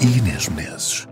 [0.00, 1.06] e Inês Menezes.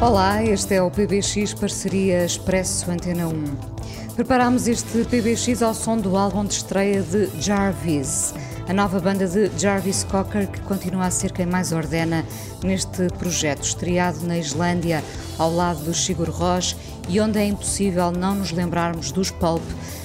[0.00, 3.44] Olá, este é o PBX Parceria Expresso Antena 1.
[4.14, 8.34] Preparámos este PBX ao som do álbum de estreia de Jarvis,
[8.68, 12.24] a nova banda de Jarvis Cocker que continua a ser quem mais ordena
[12.62, 15.02] neste projeto, estreado na Islândia
[15.38, 16.76] ao lado do Sigur Rós
[17.08, 19.62] e onde é impossível não nos lembrarmos dos Pulp,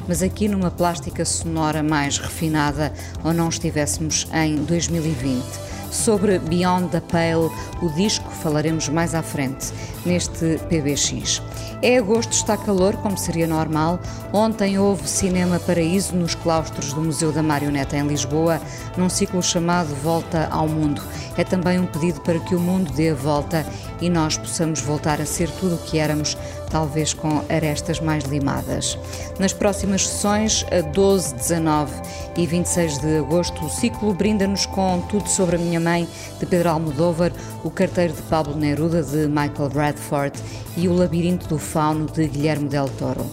[0.07, 2.93] mas aqui numa plástica sonora mais refinada
[3.23, 5.67] ou não estivéssemos em 2020.
[5.91, 7.49] Sobre Beyond the Pale,
[7.81, 9.71] o disco, falaremos mais à frente
[10.05, 11.41] neste PBX.
[11.81, 13.99] É agosto, está calor, como seria normal.
[14.33, 18.59] Ontem houve Cinema Paraíso nos claustros do Museu da Marioneta em Lisboa,
[18.97, 21.01] num ciclo chamado Volta ao Mundo.
[21.37, 23.65] É também um pedido para que o mundo dê a volta
[24.01, 26.35] e nós possamos voltar a ser tudo o que éramos,
[26.69, 28.97] talvez com arestas mais limadas.
[29.39, 31.93] Nas próximas sessões, a 12, 19
[32.35, 36.07] e 26 de agosto, o ciclo brinda-nos com Tudo sobre a Minha Mãe,
[36.39, 37.31] de Pedro Almodóvar,
[37.63, 40.39] O Carteiro de Pablo Neruda, de Michael Bradford
[40.75, 43.25] e O Labirinto do Fauno, de Guilherme Del Toro.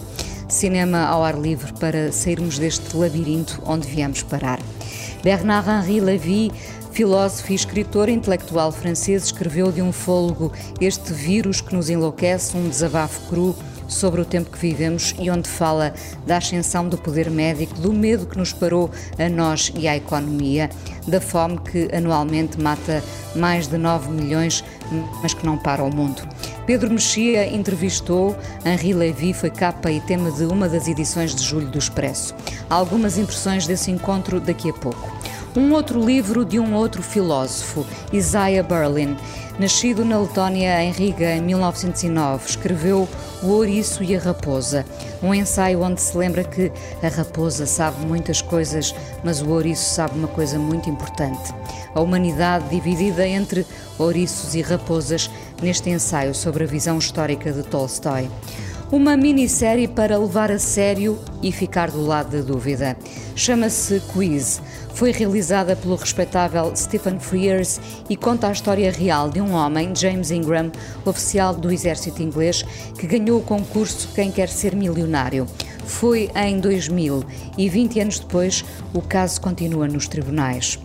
[0.47, 4.59] Cinema ao ar livre para sairmos deste labirinto onde viemos parar.
[5.23, 6.51] Bernard-Henri Lévy
[6.95, 12.69] Filósofo e escritor intelectual francês escreveu de um fôlego este vírus que nos enlouquece, um
[12.69, 13.53] desabafo cru
[13.85, 15.93] sobre o tempo que vivemos e onde fala
[16.25, 20.69] da ascensão do poder médico, do medo que nos parou a nós e à economia,
[21.05, 23.03] da fome que anualmente mata
[23.35, 24.63] mais de 9 milhões,
[25.21, 26.21] mas que não para o mundo.
[26.65, 31.67] Pedro Mexia entrevistou Henri Lévy, foi capa e tema de uma das edições de julho
[31.67, 32.33] do Expresso.
[32.69, 35.14] Há algumas impressões desse encontro daqui a pouco.
[35.55, 39.15] Um outro livro de um outro filósofo, Isaiah Berlin,
[39.57, 43.07] nascido na Letónia, em Riga, em 1909, escreveu
[43.41, 44.85] O Ouriço e a Raposa,
[45.23, 46.69] um ensaio onde se lembra que
[47.01, 48.93] a raposa sabe muitas coisas,
[49.23, 51.53] mas o ouriço sabe uma coisa muito importante.
[51.93, 53.65] A humanidade dividida entre
[53.97, 58.29] ouriços e raposas neste ensaio sobre a visão histórica de Tolstói.
[58.91, 62.95] Uma minissérie para levar a sério e ficar do lado da dúvida.
[63.35, 64.61] Chama-se Quiz
[64.95, 70.31] foi realizada pelo respeitável Stephen Frears e conta a história real de um homem, James
[70.31, 70.71] Ingram,
[71.05, 72.63] oficial do exército inglês,
[72.97, 75.45] que ganhou o concurso Quem Quer Ser Milionário.
[75.85, 77.25] Foi em 2000
[77.57, 78.63] e 20 anos depois
[78.93, 80.79] o caso continua nos tribunais.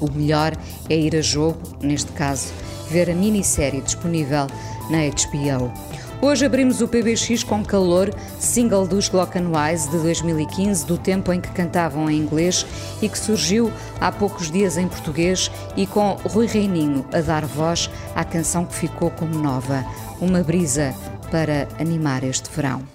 [0.00, 0.52] O melhor
[0.90, 2.52] é ir a jogo, neste caso,
[2.90, 4.48] ver a minissérie disponível
[4.90, 5.93] na HBO.
[6.20, 11.50] Hoje abrimos o PBX com Calor, single dos Glockenwise de 2015, do tempo em que
[11.50, 12.64] cantavam em inglês
[13.02, 13.70] e que surgiu
[14.00, 18.74] há poucos dias em português e com Rui Reininho a dar voz à canção que
[18.74, 19.84] ficou como nova,
[20.20, 20.94] uma brisa
[21.30, 22.93] para animar este verão.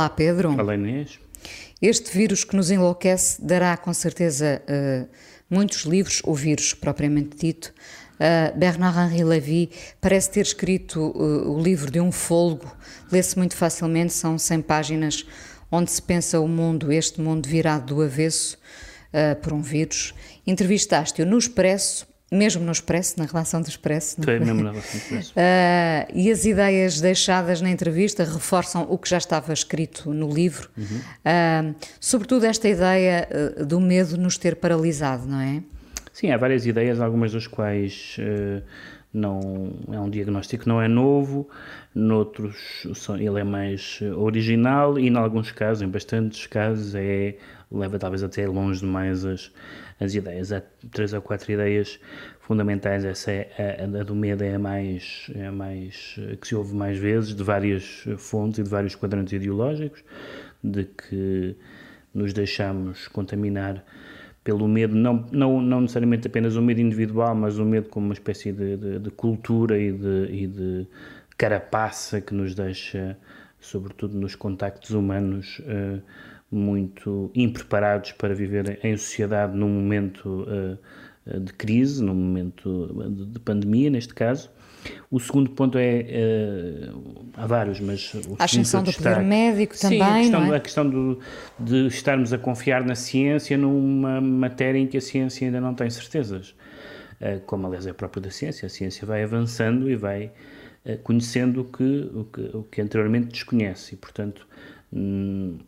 [0.00, 0.58] Olá, Pedro.
[0.58, 1.20] Olá, Inês.
[1.82, 5.04] Este vírus que nos enlouquece dará com certeza eh,
[5.50, 7.70] muitos livros, ou vírus propriamente dito.
[8.14, 9.70] Uh, Bernard-Henri Lévy
[10.00, 12.74] parece ter escrito uh, o livro de um folgo,
[13.12, 15.26] lê-se muito facilmente, são 100 páginas
[15.70, 18.56] onde se pensa o mundo, este mundo virado do avesso
[19.12, 20.14] uh, por um vírus.
[20.46, 24.16] Entrevistaste-o no Expresso, mesmo no Expresso, na relação do Expresso.
[24.22, 24.46] Foi foi?
[24.46, 25.32] mesmo na relação do Expresso.
[25.36, 30.68] Ah, e as ideias deixadas na entrevista reforçam o que já estava escrito no livro,
[30.76, 31.00] Uhum.
[31.24, 33.28] Ah, sobretudo esta ideia
[33.58, 35.62] ah, do medo nos ter paralisado, não é?
[36.12, 38.62] Sim, há várias ideias, algumas das quais eh,
[39.12, 41.48] não é um diagnóstico não é novo,
[41.94, 47.36] noutros são- ele é mais original e em alguns casos, em bastantes casos, é
[47.70, 49.50] leva talvez até longe demais as,
[50.00, 50.50] as ideias.
[50.52, 52.00] Há três ou quatro ideias
[52.40, 56.54] fundamentais, essa é a, a do medo é a mais, é a mais que se
[56.54, 60.02] ouve mais vezes, de várias fontes e de vários quadrantes ideológicos,
[60.64, 61.56] de que
[62.12, 63.84] nos deixamos contaminar
[64.42, 68.14] pelo medo, não, não, não necessariamente apenas o medo individual, mas o medo como uma
[68.14, 70.86] espécie de, de, de cultura e de, e de
[71.36, 73.16] carapaça que nos deixa,
[73.60, 76.00] sobretudo nos contactos humanos, eh,
[76.50, 80.46] muito impreparados para viver em sociedade num momento
[81.26, 84.50] eh, de crise, num momento de, de pandemia, neste caso.
[85.10, 86.90] O segundo ponto é, eh,
[87.36, 88.14] há vários, mas...
[88.14, 90.56] O A ascensão do poder médico Sim, também, a questão, não é?
[90.56, 91.18] a questão do-
[91.58, 95.88] de estarmos a confiar na ciência numa matéria em que a ciência ainda não tem
[95.90, 96.54] certezas.
[97.20, 98.64] Eh, Como, aliás, é próprio da ciência.
[98.66, 100.32] A ciência vai avançando e vai
[100.84, 103.94] eh, conhecendo o que, o que, o que anteriormente desconhece.
[103.94, 104.46] E, portanto,
[104.90, 105.58] hum,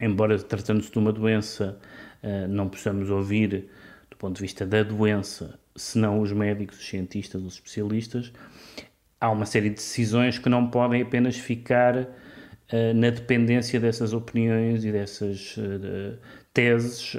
[0.00, 1.78] embora tratando-se de uma doença,
[2.22, 3.68] eh, não possamos ouvir,
[4.10, 8.32] do ponto de vista da doença, senão os médicos, os cientistas, os especialistas,
[9.20, 12.08] há uma série de decisões que não podem apenas ficar
[12.68, 16.16] eh, na dependência dessas opiniões e dessas eh,
[16.52, 17.16] teses,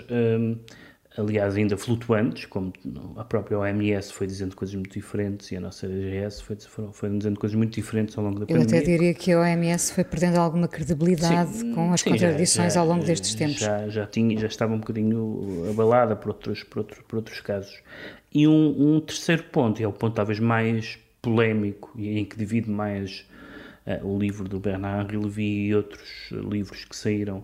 [1.18, 2.72] aliás, ainda flutuantes, como
[3.18, 6.58] a própria OMS foi dizendo coisas muito diferentes e a nossa DGS foi,
[6.94, 8.80] foram dizendo coisas muito diferentes ao longo da Eu pandemia.
[8.80, 12.74] até diria que a OMS foi perdendo alguma credibilidade Sim, com as sim, já- contradições
[12.74, 13.60] já- ao longo destes tempos.
[13.60, 17.82] Já, já, tinha, já estava um bocadinho abalada por outros, por outro- por outros casos.
[18.34, 22.38] E um, um terceiro ponto, e é o ponto talvez mais polémico e em que
[22.38, 23.26] divide mais
[23.86, 27.44] eh, o livro do Bernard Lévy e outros livros que saíram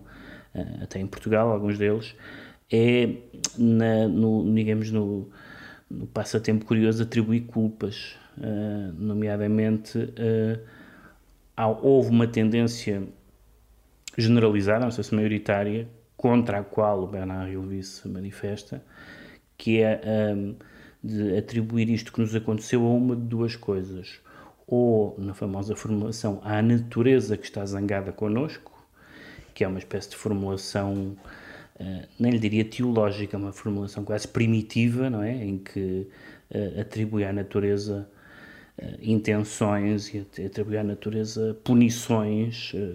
[0.54, 2.14] eh, até em Portugal, alguns deles,
[2.70, 3.14] é,
[3.56, 5.28] na, no, digamos, no,
[5.90, 9.98] no passatempo curioso atribuir culpas, eh, nomeadamente
[11.56, 13.02] há- houve uma tendência
[14.16, 18.82] generalizada, não sei se maioritária, contra a qual o Bernard Lévy se manifesta,
[19.56, 20.00] que é
[20.34, 20.56] hum,
[21.02, 24.20] de atribuir isto que nos aconteceu a uma de duas coisas.
[24.66, 28.72] Ou, na famosa formulação, à natureza que está zangada connosco,
[29.54, 31.16] que é uma espécie de formulação,
[32.18, 35.44] nem lhe diria teológica, uma formulação quase primitiva, não é?
[35.44, 36.06] Em que
[36.50, 38.08] eh, atribui à natureza
[38.76, 42.94] eh, intenções e at- atribui à natureza punições eh,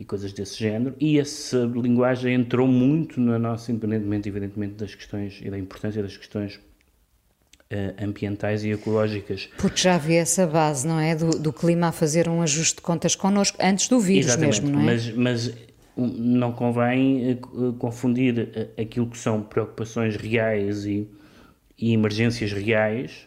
[0.00, 0.94] e coisas desse género.
[0.98, 6.16] E essa linguagem entrou muito na nossa, independentemente, evidentemente, das questões e da importância das
[6.16, 6.58] questões
[7.70, 9.48] eh, ambientais e ecológicas.
[9.58, 11.14] Porque já havia essa base, não é?
[11.16, 14.76] Do, do clima a fazer um ajuste de contas connosco, antes do vírus Exatamente, mesmo,
[14.76, 14.84] não é?
[14.84, 15.54] mas, mas
[15.96, 17.38] não convém eh, eh,
[17.78, 21.08] confundir eh, aquilo que são preocupações reais e,
[21.78, 23.26] e emergências reais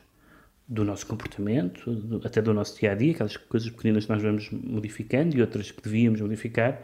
[0.68, 4.22] do nosso comportamento, do, até do nosso dia a dia, aquelas coisas pequenas que nós
[4.22, 6.80] vamos modificando e outras que devíamos modificar,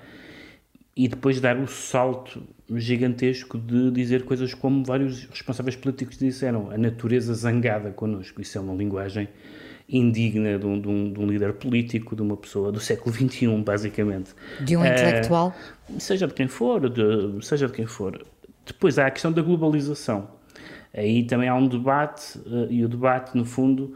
[0.96, 2.42] e depois dar o salto
[2.74, 8.42] gigantesco de dizer coisas como vários responsáveis políticos disseram: a natureza zangada connosco.
[8.42, 9.28] Isso é uma linguagem
[9.88, 13.48] indigna de um, de um, de um líder político, de uma pessoa do século XXI,
[13.58, 14.34] basicamente.
[14.62, 15.56] De um uh, intelectual?
[16.00, 18.26] Seja de quem for, de, seja de quem for.
[18.66, 20.28] Depois há a questão da globalização.
[20.94, 23.94] Aí também há um debate, uh, e o debate, no fundo,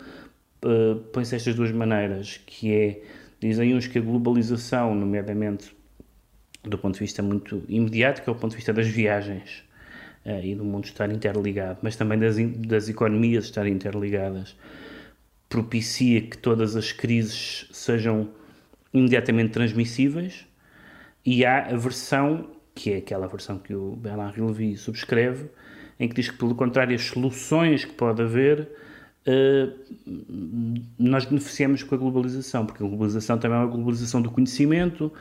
[0.64, 3.02] uh, põe-se estas duas maneiras, que é,
[3.40, 5.76] dizem uns que a globalização, nomeadamente
[6.64, 9.64] do ponto de vista muito imediato, que é o ponto de vista das viagens
[10.44, 12.36] e do mundo estar interligado, mas também das,
[12.68, 14.56] das economias estarem interligadas,
[15.50, 18.30] propicia que todas as crises sejam
[18.94, 20.46] imediatamente transmissíveis
[21.26, 25.50] e há a versão, que é aquela versão que o Bernard Levy subscreve,
[26.00, 28.70] em que diz que, pelo contrário, as soluções que pode haver
[29.28, 29.76] Uh,
[30.98, 35.12] nós beneficiamos com a globalização, porque a globalização também é uma globalização do conhecimento,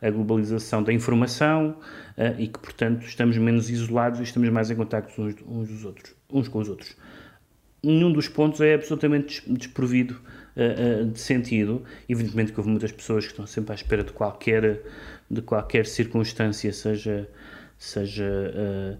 [0.00, 1.76] a globalização da informação
[2.16, 5.86] uh, e que, portanto, estamos menos isolados e estamos mais em contato uns, uns,
[6.32, 6.96] uns com os outros.
[7.82, 10.20] Nenhum dos pontos é absolutamente desprovido
[10.56, 11.82] uh, de sentido.
[12.08, 14.82] Evidentemente que houve muitas pessoas que estão sempre à espera de qualquer,
[15.30, 17.28] de qualquer circunstância, seja,
[17.78, 18.96] seja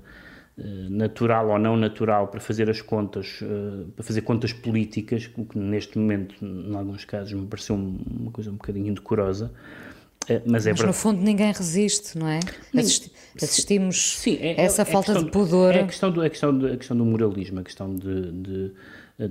[0.61, 5.45] eh, natural ou não natural para fazer as contas, eh, para fazer contas políticas, o
[5.45, 9.53] que neste momento, em alguns casos, me pareceu uma coisa um bocadinho indecorosa.
[10.29, 12.41] Eh, mas, é mas no fundo ninguém resiste, não é?
[12.77, 15.75] Assisti assistimos sim, é, essa é, falta questão, de pudor.
[15.75, 18.73] É a questão do, a questão do, a questão do moralismo, a questão de, de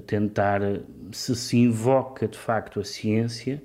[0.06, 0.62] tentar,
[1.12, 3.62] se se invoca de facto a ciência,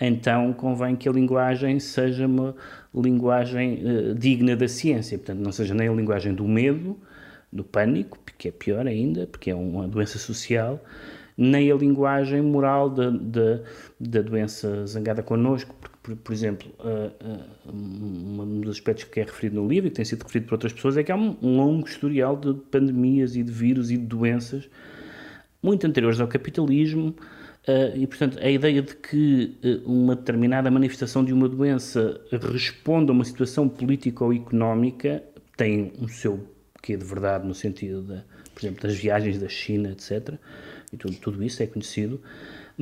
[0.00, 2.54] então convém que a linguagem seja uma
[2.94, 6.98] linguagem uh, digna da ciência, portanto, não seja nem a linguagem do medo,
[7.52, 10.82] do pânico, que é pior ainda, porque é uma doença social,
[11.36, 13.60] nem a linguagem moral da, da,
[13.98, 19.24] da doença zangada connosco, porque, por, por exemplo, uh, uh, um dos aspectos que é
[19.24, 21.36] referido no livro e que tem sido referido por outras pessoas é que há um,
[21.42, 24.68] um longo historial de pandemias e de vírus e de doenças
[25.62, 27.14] muito anteriores ao capitalismo,
[27.68, 32.18] Uh, e, portanto, a ideia de que uh, uma determinada manifestação de uma doença
[32.50, 35.22] responda a uma situação política ou económica
[35.58, 36.48] tem um seu
[36.82, 38.22] quê de verdade no sentido, de,
[38.54, 40.36] por exemplo, das viagens da China, etc.
[40.90, 42.20] E tudo, tudo isso é conhecido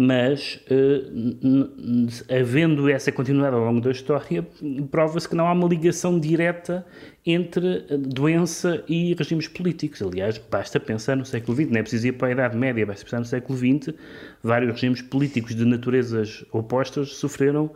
[0.01, 4.47] mas uh, havendo essa continuidade ao longo da história,
[4.93, 6.87] prova-se que não há uma ligação direta
[7.27, 10.01] entre doença e regimes políticos.
[10.01, 13.05] Aliás, basta pensar no século XX, não é preciso ir para a Idade Média, basta
[13.05, 13.93] pensar no século XX,
[14.41, 17.69] vários regimes políticos de naturezas opostas sofreram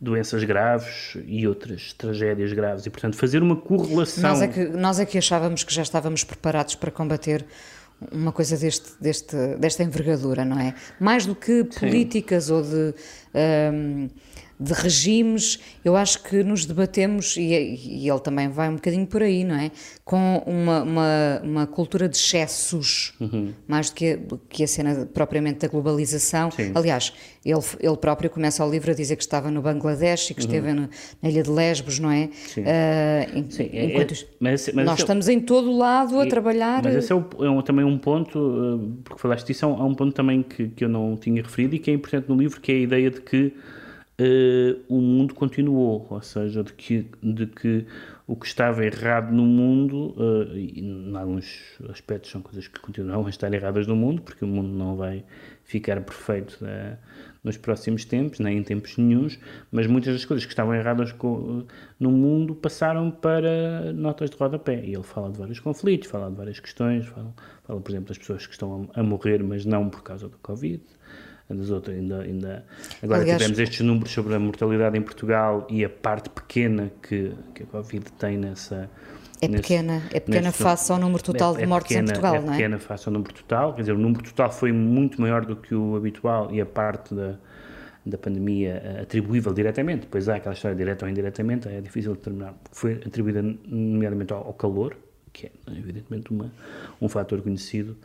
[0.00, 2.86] doenças graves e outras tragédias graves.
[2.86, 4.22] E, portanto, fazer uma correlação...
[4.22, 7.44] Nós é que, nós é que achávamos que já estávamos preparados para combater
[8.12, 10.74] uma coisa deste, deste, desta envergadura, não é?
[11.00, 12.52] Mais do que políticas Sim.
[12.52, 12.94] ou de.
[13.72, 14.08] Um,
[14.60, 19.22] de regimes, eu acho que nos debatemos, e, e, ele também vai um bocadinho por
[19.22, 19.70] aí, não é?
[20.04, 23.52] Com uma, uma, uma cultura de excessos, uhum.
[23.68, 26.50] mais do que, a, que a cena propriamente da globalização.
[26.50, 26.72] Sim.
[26.74, 27.12] Aliás,
[27.44, 30.46] ele, ele próprio começa o livro a dizer que estava no Bangladesh e que uhum.
[30.46, 30.88] esteve no,
[31.22, 32.28] na ilha de Lesbos, não é?
[32.48, 32.62] Sim.
[32.62, 33.70] Uh, Sim.
[33.72, 36.82] Enquanto é, mas, mas nós é estamos é, em todo o lado a trabalhar.
[36.82, 39.94] Mas esse é, o, é também um ponto, porque falaste disso, é um, é um
[39.94, 42.72] ponto também que, que eu não tinha referido e que é importante no livro, que
[42.72, 43.52] é a ideia de que
[44.20, 47.86] uh, o mundo continuou, ou seja, de que, de que
[48.26, 53.26] o que estava errado no mundo, uh, e em alguns aspectos são coisas que continuam
[53.26, 55.24] a estar erradas no mundo, porque o mundo não vai
[55.64, 56.98] ficar perfeito uh,
[57.42, 59.38] nos próximos tempos, nem em tempos nenhums,
[59.70, 61.64] mas muitas das coisas que estavam erradas com,
[61.98, 64.84] no mundo passaram para notas de rodapé.
[64.84, 67.32] E ele fala de vários conflitos, fala de várias questões, fala,
[67.64, 70.36] fala por exemplo, das pessoas que estão a, a morrer, mas não por causa do
[70.38, 70.82] Covid,
[71.50, 72.64] ainda, ainda.
[73.02, 77.32] Agora Aliás, tivemos estes números sobre a mortalidade em Portugal e a parte pequena que,
[77.54, 78.90] que a Covid tem nessa
[79.40, 82.12] é nesse, pequena, é pequena nesse, face ao número total é, de mortes pequena, em
[82.12, 82.50] Portugal, é não é?
[82.50, 85.56] É pequena face ao número total, quer dizer, o número total foi muito maior do
[85.56, 87.36] que o habitual e a parte da,
[88.04, 92.54] da pandemia eh, atribuível diretamente, depois há aquela história direta ou indiretamente, é difícil determinar,
[92.72, 94.96] foi atribuída nomeadamente ao, ao calor,
[95.32, 96.52] que é evidentemente uma,
[97.00, 97.96] um fator conhecido,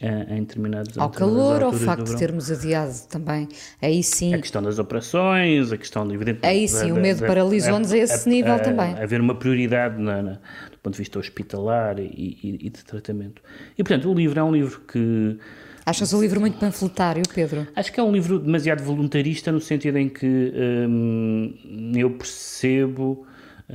[0.00, 3.48] em determinados Ao calor, ao facto de termos adiado também,
[3.80, 4.34] aí sim.
[4.34, 6.46] A questão das operações, a questão, evidentemente.
[6.46, 8.92] Aí sim, da, o medo paralisou-nos a, a, esse nível a, também.
[9.00, 13.40] Haver uma prioridade na, na, do ponto de vista hospitalar e, e, e, de tratamento.
[13.78, 15.38] E, portanto, o livro é um livro que.
[15.86, 17.66] Achas o livro muito panfletário, Pedro?
[17.76, 20.52] Acho que é um livro demasiado voluntarista, no sentido em que
[20.88, 23.26] hum, eu percebo.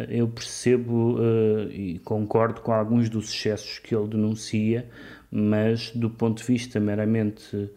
[0.07, 4.87] Eu percebo uh, e concordo com alguns dos excessos que ele denuncia,
[5.31, 7.69] mas do ponto de vista meramente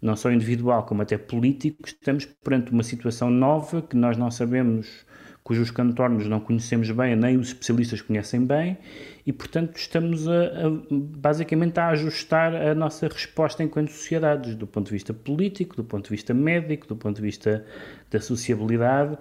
[0.00, 5.06] não só individual como até político, estamos perante uma situação nova que nós não sabemos
[5.44, 8.78] cujos contornos não conhecemos bem, nem os especialistas conhecem bem,
[9.26, 14.86] e portanto estamos a, a, basicamente a ajustar a nossa resposta enquanto sociedades, do ponto
[14.86, 17.62] de vista político, do ponto de vista médico, do ponto de vista
[18.10, 19.18] da sociabilidade,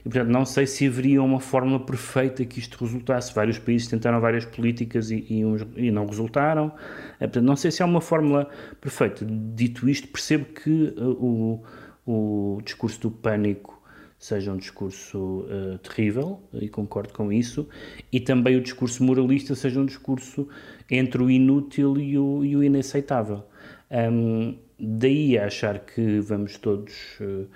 [0.00, 3.34] e portanto não sei se haveria uma fórmula perfeita que isto resultasse.
[3.34, 6.72] Vários países tentaram várias políticas e, e, uns, e não resultaram,
[7.20, 8.48] é, portanto não sei se há uma fórmula
[8.80, 9.26] perfeita.
[9.28, 11.62] Dito isto, percebo que uh,
[12.06, 13.75] o, o discurso do pânico
[14.18, 17.68] seja um discurso uh, terrível, e concordo com isso,
[18.10, 20.48] e também o discurso moralista seja um discurso
[20.90, 23.44] entre o inútil e o, e o inaceitável.
[23.90, 27.46] Um, daí a achar que vamos todos uh,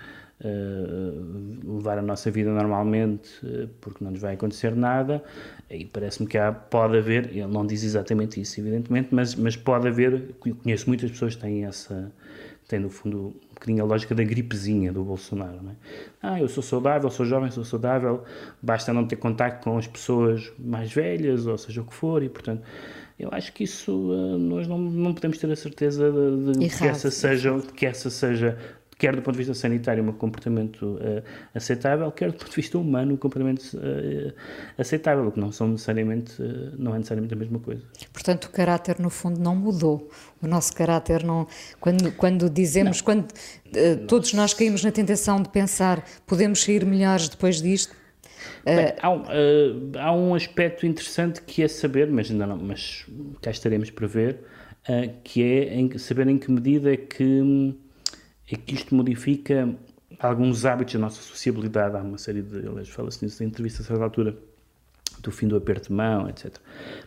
[0.45, 3.29] uh, levar a nossa vida normalmente,
[3.81, 5.23] porque não nos vai acontecer nada,
[5.69, 9.87] e parece-me que há, pode haver, ele não diz exatamente isso, evidentemente, mas, mas pode
[9.87, 12.11] haver, conheço muitas pessoas que têm essa,
[12.67, 15.61] têm no fundo bocadinho a lógica da gripezinha do Bolsonaro.
[15.61, 15.75] Não é?
[16.21, 18.23] Ah, eu sou saudável, sou jovem, sou saudável,
[18.61, 22.29] basta não ter contato com as pessoas mais velhas, ou seja o que for, e
[22.29, 22.63] portanto.
[23.19, 26.87] Eu acho que isso uh, nós não, não podemos ter a certeza de, de que,
[26.87, 28.57] essa seja, que essa seja
[29.01, 31.23] quer do ponto de vista sanitário, um comportamento uh,
[31.55, 34.31] aceitável, quer do ponto de vista humano, um comportamento uh,
[34.77, 37.81] aceitável, que não são necessariamente, uh, não é necessariamente a mesma coisa.
[38.13, 40.07] Portanto, o caráter, no fundo, não mudou.
[40.39, 41.47] O nosso caráter não.
[41.79, 43.03] Quando, quando dizemos, não.
[43.03, 43.27] quando
[44.07, 47.95] todos nós caímos na tentação de pensar podemos sair melhores depois disto.
[48.63, 49.23] Bem, há, um,
[49.97, 53.05] há, um, aspecto interessante que é saber, mas ainda não, mas
[53.41, 54.41] cá estaremos para ver,
[55.23, 57.75] que é em, saber em que medida é que hum,
[58.55, 59.73] é que isto modifica
[60.19, 61.95] alguns hábitos da nossa sociabilidade.
[61.95, 64.35] Há uma série de, aliás, fala-se nisso em entrevistas a certa altura,
[65.21, 66.55] do fim do aperto de mão, etc.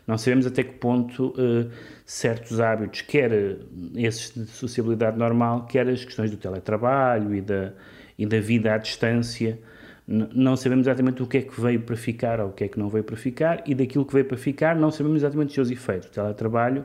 [0.06, 1.70] Não sabemos até que ponto uh,
[2.06, 3.58] certos hábitos, quer
[3.96, 7.72] esses de sociabilidade normal, quer as questões do teletrabalho e da,
[8.18, 9.58] e da vida à distância,
[10.06, 12.78] não sabemos exatamente o que é que veio para ficar ou o que é que
[12.78, 15.70] não veio para ficar, e daquilo que veio para ficar não sabemos exatamente os seus
[15.70, 16.08] efeitos.
[16.08, 16.84] O teletrabalho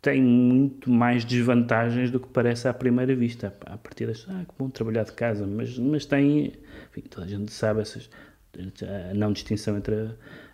[0.00, 3.52] tem muito mais desvantagens do que parece à primeira vista.
[3.66, 6.52] A partir das ah, que bom trabalhar de casa, mas, mas tem,
[6.90, 8.08] enfim, toda a gente sabe essas,
[8.82, 10.10] a não distinção entre a,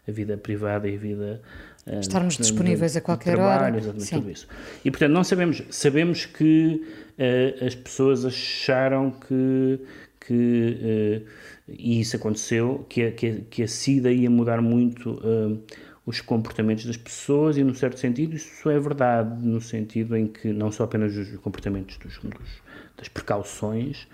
[0.09, 1.43] a vida privada e a vida.
[1.87, 3.77] Ah, Estarmos disponíveis a qualquer trabalho, hora.
[3.77, 4.19] Exatamente, Sim.
[4.19, 4.49] tudo isso.
[4.85, 6.83] E portanto, não sabemos, sabemos que
[7.19, 9.81] uh, as pessoas acharam que.
[10.21, 15.13] que uh, e isso aconteceu, que a, que a, que a SIDA ia mudar muito
[15.13, 15.59] uh,
[16.07, 20.53] os comportamentos das pessoas e, num certo sentido, isso é verdade, no sentido em que
[20.53, 22.63] não só apenas os comportamentos dos, dos,
[22.97, 24.07] das precauções,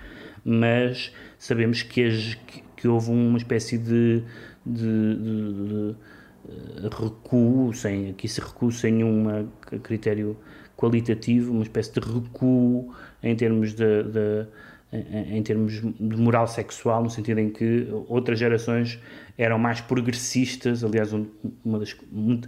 [0.44, 4.22] mas sabemos que, as, que, que houve uma espécie de,
[4.64, 5.96] de, de, de
[6.48, 9.48] eh, recuo, sem, aqui se recuo sem um
[9.82, 10.36] critério
[10.76, 14.46] qualitativo, uma espécie de recuo em termos de, de
[14.92, 18.98] em termos de moral sexual, no sentido em que outras gerações
[19.36, 20.84] eram mais progressistas.
[20.84, 21.96] Aliás, uma das,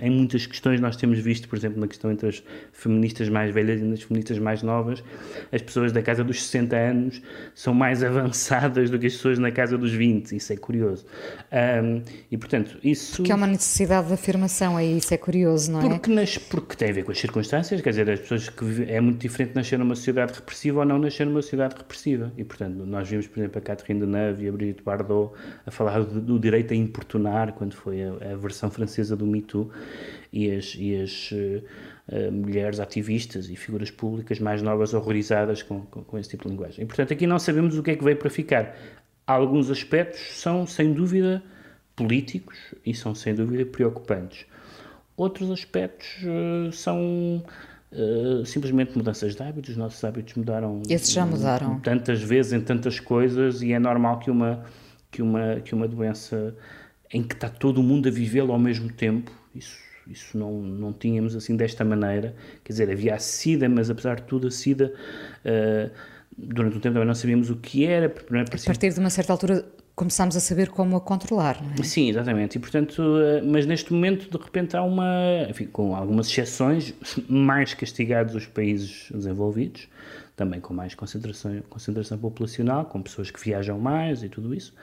[0.01, 2.42] em muitas questões nós temos visto, por exemplo, na questão entre as
[2.73, 5.03] feministas mais velhas e as feministas mais novas,
[5.51, 7.23] as pessoas da casa dos 60 anos
[7.55, 10.37] são mais avançadas do que as pessoas na casa dos 20.
[10.37, 11.05] Isso é curioso.
[11.53, 13.16] Um, e, portanto, isso...
[13.16, 15.88] Porque há uma necessidade de afirmação aí, isso é curioso, não é?
[15.88, 18.95] Porque, nas, porque tem a ver com as circunstâncias, quer dizer, as pessoas que vivem,
[18.95, 22.33] é muito diferente nascer numa sociedade repressiva ou não nascer numa sociedade repressiva.
[22.37, 25.33] E, portanto, nós vimos, por exemplo, a Catherine Deneuve e a Brigitte Bardot
[25.66, 29.71] a falar do, do direito importunar, quando foi a, a versão francesa do Me Too,
[30.33, 36.03] e as, e as uh, mulheres ativistas e figuras públicas mais novas horrorizadas com, com,
[36.03, 36.85] com esse tipo de linguagem.
[36.85, 38.77] E, portanto, aqui não sabemos o que é que veio para ficar.
[39.27, 41.43] Alguns aspectos são, sem dúvida,
[41.95, 44.47] políticos e são, sem dúvida, preocupantes.
[45.17, 47.45] Outros aspectos uh, são
[47.93, 49.71] uh, simplesmente mudanças de hábitos.
[49.71, 50.83] Os nossos hábitos mudaram.
[50.89, 51.79] Esses já mudaram.
[51.81, 54.65] Tantas vezes, em tantas coisas, e é normal que uma,
[55.12, 56.57] que uma, que uma doença
[57.12, 59.31] em que está todo o mundo a vivê-lo ao mesmo tempo.
[59.55, 59.77] Isso,
[60.09, 62.35] isso não, não tínhamos assim desta maneira.
[62.64, 64.92] Quer dizer, havia a SIDA, mas apesar de tudo, a SIDA,
[65.44, 65.90] uh,
[66.37, 68.07] durante um tempo também não sabíamos o que era.
[68.07, 71.83] A partir de uma certa altura começámos a saber como a controlar, não é?
[71.85, 72.57] Sim, exatamente.
[72.57, 76.94] E portanto, uh, mas neste momento, de repente, há uma, enfim, com algumas exceções,
[77.29, 79.87] mais castigados os países desenvolvidos,
[80.37, 84.75] também com mais concentração, concentração populacional, com pessoas que viajam mais e tudo isso.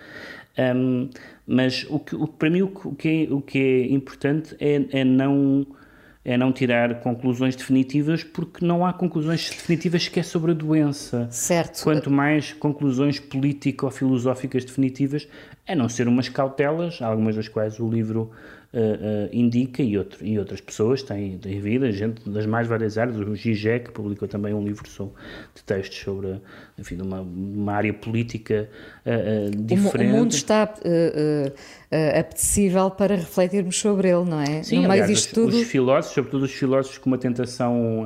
[0.58, 1.10] Um,
[1.48, 5.04] mas o que, o, para mim o que, é, o que é importante é, é,
[5.04, 5.66] não,
[6.24, 11.28] é não tirar conclusões definitivas, porque não há conclusões definitivas sequer sobre a doença.
[11.32, 11.84] Certo.
[11.84, 15.28] Quanto mais conclusões político-filosóficas definitivas,
[15.68, 18.32] a não ser umas cautelas, algumas das quais o livro
[18.74, 23.18] uh, indica e, outro, e outras pessoas têm, têm vida, gente das mais várias áreas.
[23.18, 24.84] O Gigé, publicou também um livro
[25.56, 26.42] de textos sobre
[26.78, 28.70] enfim, uma, uma área política
[29.58, 30.14] diferente.
[30.14, 30.74] O, mundo está
[32.18, 34.64] apetecível para refletirmos sobre ele, não é?
[34.64, 35.56] Sim, no aliás, os, tudo...
[35.56, 38.06] os filósofos, sobretudo os filósofos com uma tentação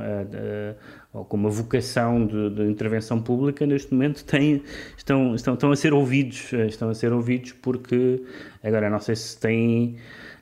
[1.13, 4.63] ou com uma vocação de, de, intervenção pública, neste momento têm,
[4.97, 8.23] estão, estão, estão a ser ouvidos, estão a ser ouvidos porque,
[8.63, 9.97] agora não sei se têm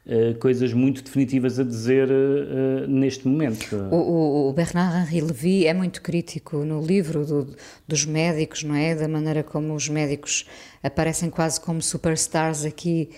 [0.05, 3.75] uh, coisas muito definitivas a dizer uh, neste momento.
[3.91, 7.55] O, o, Bernard-Henri Lévy é muito crítico no livro do,
[7.87, 8.95] dos médicos, não é?
[8.95, 10.45] Da maneira como os médicos
[10.83, 13.09] aparecem quase como superstars aqui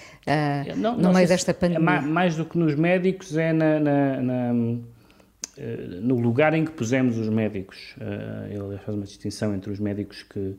[0.76, 1.96] não, no não meio desta pandemia.
[1.96, 4.54] É mais do que nos médicos é na, na, na
[5.56, 7.96] eh, no lugar em que pusemos os médicos.
[8.00, 10.56] Eh, ele faz uma distinção entre os médicos que,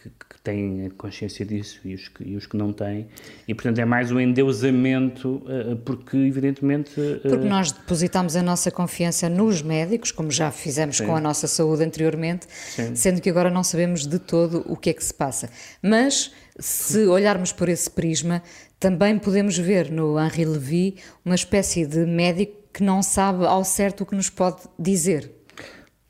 [0.00, 3.08] que, que têm consciência disso e os, que, e os que não têm.
[3.46, 6.92] E, portanto, é mais um endeusamento, eh, porque, evidentemente.
[7.22, 11.06] Porque nós depositamos a nossa confiança nos médicos, como já fizemos sim.
[11.06, 12.94] com a nossa saúde anteriormente, sim.
[12.94, 15.50] sendo que agora não sabemos de todo o que é que se passa.
[15.82, 18.42] Mas, se olharmos por esse prisma,
[18.78, 24.02] também podemos ver no Henri Levy uma espécie de médico que não sabe ao certo
[24.02, 25.37] o que nos pode dizer.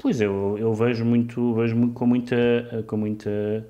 [0.01, 3.67] Pois eu, eu vejo muito, vejo com muita, com muita,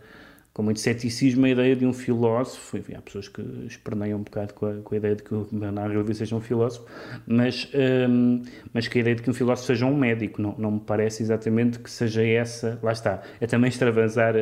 [0.52, 2.76] com muito ceticismo a ideia de um filósofo.
[2.76, 5.48] Enfim, há pessoas que esperneiam um bocado com a, com a ideia de que o
[5.50, 6.84] Bernardo Levy seja um filósofo,
[7.26, 7.70] mas,
[8.08, 8.42] um,
[8.74, 11.22] mas que a ideia de que um filósofo seja um médico não, não me parece
[11.22, 12.78] exatamente que seja essa.
[12.82, 14.34] Lá está, é também extravasar,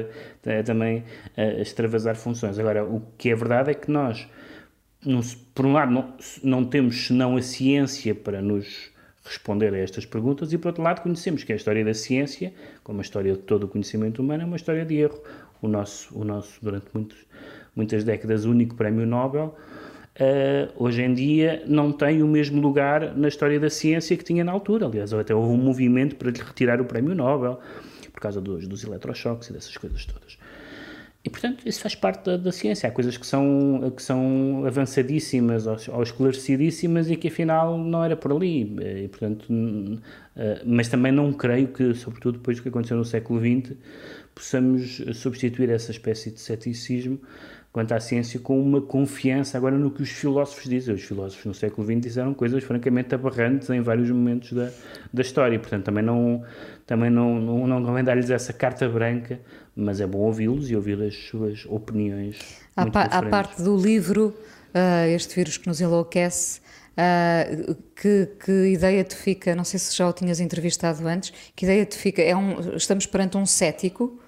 [0.45, 1.05] é também
[1.39, 2.59] uh, extravasar funções.
[2.59, 4.29] Agora, o que é verdade é que nós
[5.55, 8.91] por um lado, não, não temos senão a ciência para nos
[9.27, 13.01] responder a estas perguntas e, por outro lado, conhecemos que a história da ciência, como
[13.01, 15.21] a história de todo o conhecimento humano, é uma história de erro.
[15.61, 17.19] O nosso, o nosso durante muitos,
[17.75, 19.57] muitas décadas, único prémio Nobel,
[20.21, 24.45] uh, hoje em dia não tem o mesmo lugar na história da ciência que tinha
[24.45, 24.87] na altura.
[24.87, 27.59] Aliás, até houve um movimento para lhe retirar o prémio Nobel,
[28.13, 30.39] por causa dos, dos eletrochoques e dessas coisas todas.
[31.27, 32.89] E, portanto, isso faz parte da, da, ciência.
[32.89, 38.17] Há coisas que são, que são avançadíssimas ou, ou, esclarecidíssimas e que, afinal, não era
[38.17, 38.63] por ali.
[39.03, 39.45] E, portanto,
[40.37, 43.77] eh, mas também não creio que, sobretudo depois do que aconteceu no século XX,
[44.37, 47.19] possamos substituir essa espécie de ceticismo
[47.73, 50.95] quanto à ciência com uma confiança agora no que os filósofos dizem.
[50.95, 54.71] Os filósofos no século XX disseram coisas francamente aberrantes em vários momentos da,
[55.13, 55.59] da história.
[55.59, 56.45] Portanto, também não,
[56.87, 59.41] também não, não, não convém dar-lhes essa carta branca
[59.77, 62.39] mas é bom ouvi-los e ouvir as suas opiniões.
[62.75, 64.35] À, pa à parte do livro,
[64.75, 66.61] uh, Este Vírus que nos enlouquece,
[66.97, 69.55] uh, que, que, ideia te fica?
[69.55, 71.33] Não sei se já o tinhas entrevistado antes.
[71.55, 72.23] Que ideia te fica?
[72.23, 74.19] É um, estamos perante um cético,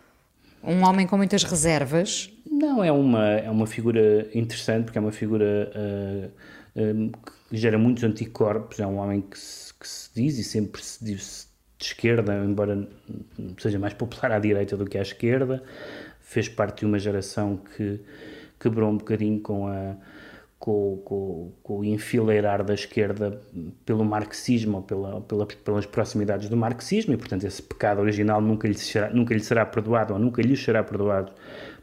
[0.62, 2.30] um homem com muitas reservas?
[2.50, 7.10] Não, é uma, é uma figura interessante, porque é uma figura uh,
[7.48, 8.80] que gera muitos anticorpos.
[8.80, 11.47] É um homem que se, que se diz e sempre se diz
[11.78, 12.88] de esquerda, embora
[13.58, 15.62] seja mais popular à direita do que à esquerda,
[16.20, 18.00] fez parte de uma geração que
[18.58, 19.96] quebrou um bocadinho com a
[20.58, 23.40] com, com, com, o enfileirar da esquerda
[23.86, 28.66] pelo marxismo ou pela, pela, pelas proximidades do marxismo e, portanto, esse pecado original nunca
[28.66, 31.32] lhe, será, nunca lhe será perdoado ou nunca lhe será perdoado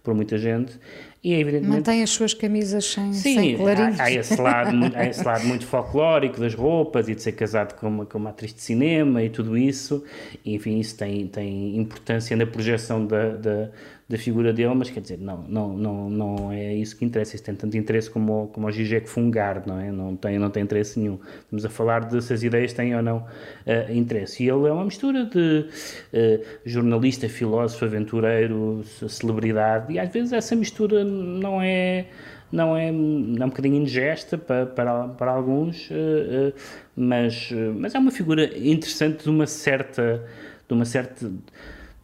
[0.04, 0.78] por muita gente.
[1.26, 1.78] E evidentemente...
[1.78, 4.00] Mantém as suas camisas sem, Sim, sem clarinhos.
[4.00, 7.74] Há, há, esse lado, há esse lado muito folclórico das roupas e de ser casado
[7.80, 10.04] com uma, com uma atriz de cinema e tudo isso.
[10.46, 13.72] E, enfim, isso tem, tem importância na projeção da, da,
[14.08, 17.36] da figura dele, mas quer dizer, não, não, não, não é isso que interessa.
[17.36, 19.92] Isso tem tanto interesse como, como o Zizek Fungar, não é?
[19.92, 21.20] Não tem, não tem interesse nenhum.
[21.40, 24.44] Estamos a falar de se as ideias têm ou não uh, interesse.
[24.44, 25.66] E ele é uma mistura de
[26.14, 32.06] uh, jornalista, filósofo, aventureiro, celebridade, e às vezes essa mistura não é
[32.52, 36.54] não é, é um bocadinho ingesta para, para, para alguns, uh,
[36.96, 40.24] mas, mas é uma figura interessante de uma certa
[40.68, 41.30] de uma certa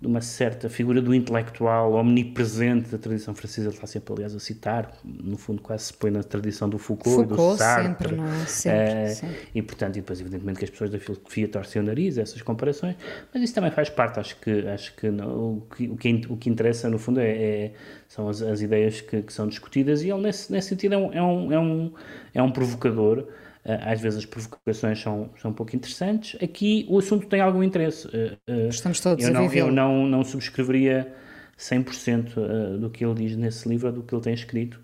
[0.02, 4.40] de uma certa figura do intelectual omnipresente da tradição francesa, ele está sempre, aliás, a
[4.40, 7.86] citar, no fundo quase se põe na tradição do Foucault, Foucault do Sartre.
[7.86, 8.46] sempre, não é?
[8.48, 9.38] Sempre, é, sempre.
[9.54, 12.96] E, portanto, e depois, evidentemente, que as pessoas da filosofia torcem o nariz, essas comparações,
[13.32, 16.36] mas isso também faz parte, acho que, acho que, não, o, que o, que o
[16.36, 17.72] que interessa, no fundo, é, é
[18.08, 21.14] são as, as ideias que, que, são discutidas, e ele, nesse, nesse sentido, é um,
[21.14, 21.94] é um, é um,
[22.34, 23.28] é um provocador,
[23.63, 26.41] às vezes as provocações são, são um pouco interessantes.
[26.41, 28.08] Aqui o assunto tem algum interesse.
[28.08, 29.60] Ah, ah, Estamos todos eu não, a viver.
[29.60, 31.13] Eu não, não subscreveria
[31.60, 34.80] 100% do que ele diz nesse livro, do que ele tem escrito,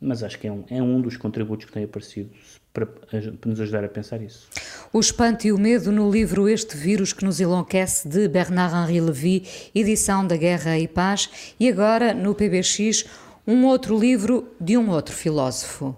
[0.00, 2.30] mas acho que é um, é um dos contributos que tem aparecido
[2.72, 4.48] para, para nos ajudar a pensar isso.
[4.92, 9.42] O espanto e o medo no livro Este Vírus que nos enlouquece, de Bernard-Henri Lévy,
[9.74, 13.04] edição da Guerra e Paz, e agora no PBX,
[13.46, 15.96] um outro livro de um outro filósofo.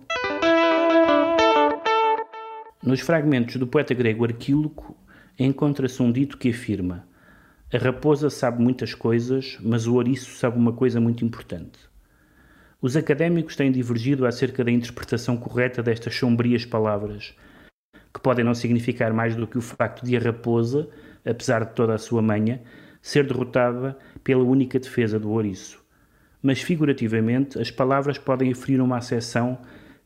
[2.82, 4.96] Nos fragmentos do poeta grego Arquíloco
[5.38, 7.06] encontra-se um dito que afirma:
[7.72, 11.78] A raposa sabe muitas coisas, mas o ouriço sabe uma coisa muito importante.
[12.80, 17.36] Os académicos têm divergido acerca da interpretação correta destas sombrias palavras,
[18.12, 20.88] que podem não significar mais do que o facto de a raposa,
[21.24, 22.62] apesar de toda a sua manha,
[23.00, 25.80] ser derrotada pela única defesa do ouriço.
[26.42, 29.60] Mas figurativamente, as palavras podem aferir uma acessão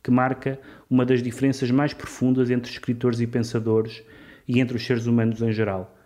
[0.07, 4.03] que marca uma das diferenças mais profundas entre escritores e pensadores
[4.47, 5.97] e entre os seres humanos em geral.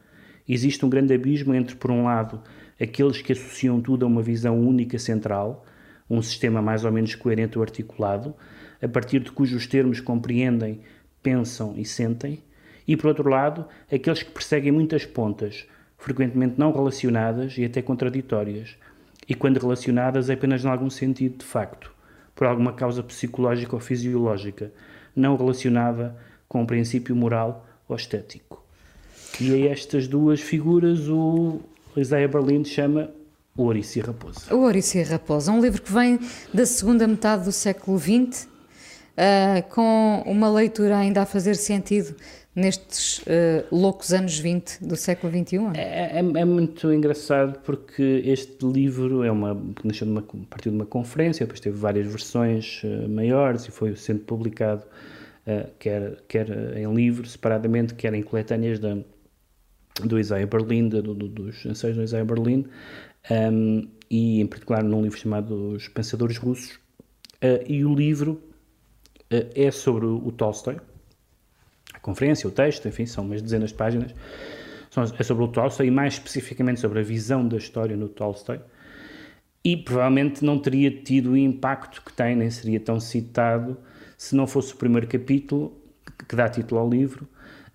[0.49, 2.43] Existe um grande abismo entre, por um lado,
[2.81, 5.65] aqueles que associam tudo a uma visão única central,
[6.09, 8.35] um sistema mais ou menos coerente ou articulado,
[8.83, 10.81] a partir de cujos termos compreendem,
[11.23, 12.43] pensam e sentem,
[12.89, 15.67] e, por outro lado, aqueles que perseguem muitas pontas,
[15.99, 18.77] frequentemente não relacionadas e até contraditórias,
[19.29, 21.95] e quando relacionadas apenas em algum sentido de facto,
[22.41, 24.73] por alguma causa psicológica ou fisiológica,
[25.15, 26.17] não relacionada
[26.49, 28.65] com um princípio moral ou estético.
[29.39, 31.61] E a estas duas figuras o
[31.95, 33.11] Isaiah Berlin chama
[33.55, 34.55] O Ouriço e a Raposa.
[34.55, 36.19] O Ouriço e a Raposa, um livro que vem
[36.53, 42.17] da segunda metade do século XX, uh, com uma leitura ainda a fazer sentido
[42.61, 45.57] nestes uh, loucos anos 20 do século XXI?
[45.75, 50.77] É, é, é, muito engraçado porque este livro é uma, nasceu de uma, partiu de
[50.77, 54.85] uma conferência, depois teve várias versões uh, maiores e foi sendo publicado
[55.47, 58.99] uh, quer, quer em livro separadamente, quer em coletâneas da,
[60.05, 62.67] do Isaiah Berlin, do, do, dos ensaios do Isaiah Berlin,
[63.31, 66.79] um, e em particular num livro chamado Os Pensadores Russos.
[67.67, 68.43] e o livro
[69.31, 70.79] é sobre o Tolstói,
[72.01, 74.15] a conferência, o texto, enfim, são umas dezenas de páginas,
[75.19, 78.61] é sobre o Tolstói e mais especificamente sobre a visão da história no Tolstói.
[79.63, 83.77] E provavelmente não teria tido o impacto que tem, nem seria tão citado,
[84.17, 85.77] se não fosse o primeiro capítulo,
[86.27, 87.29] que dá título ao livro,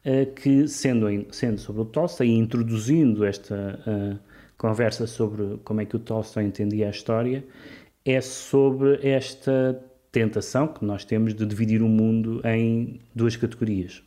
[0.04, 4.20] eh, que, sendo, sendo sobre o Tolstói e introduzindo esta uh,
[4.58, 7.46] conversa sobre como é que o Tolstói entendia a história,
[8.04, 14.05] é sobre esta tentação que nós temos de dividir o mundo em duas categorias.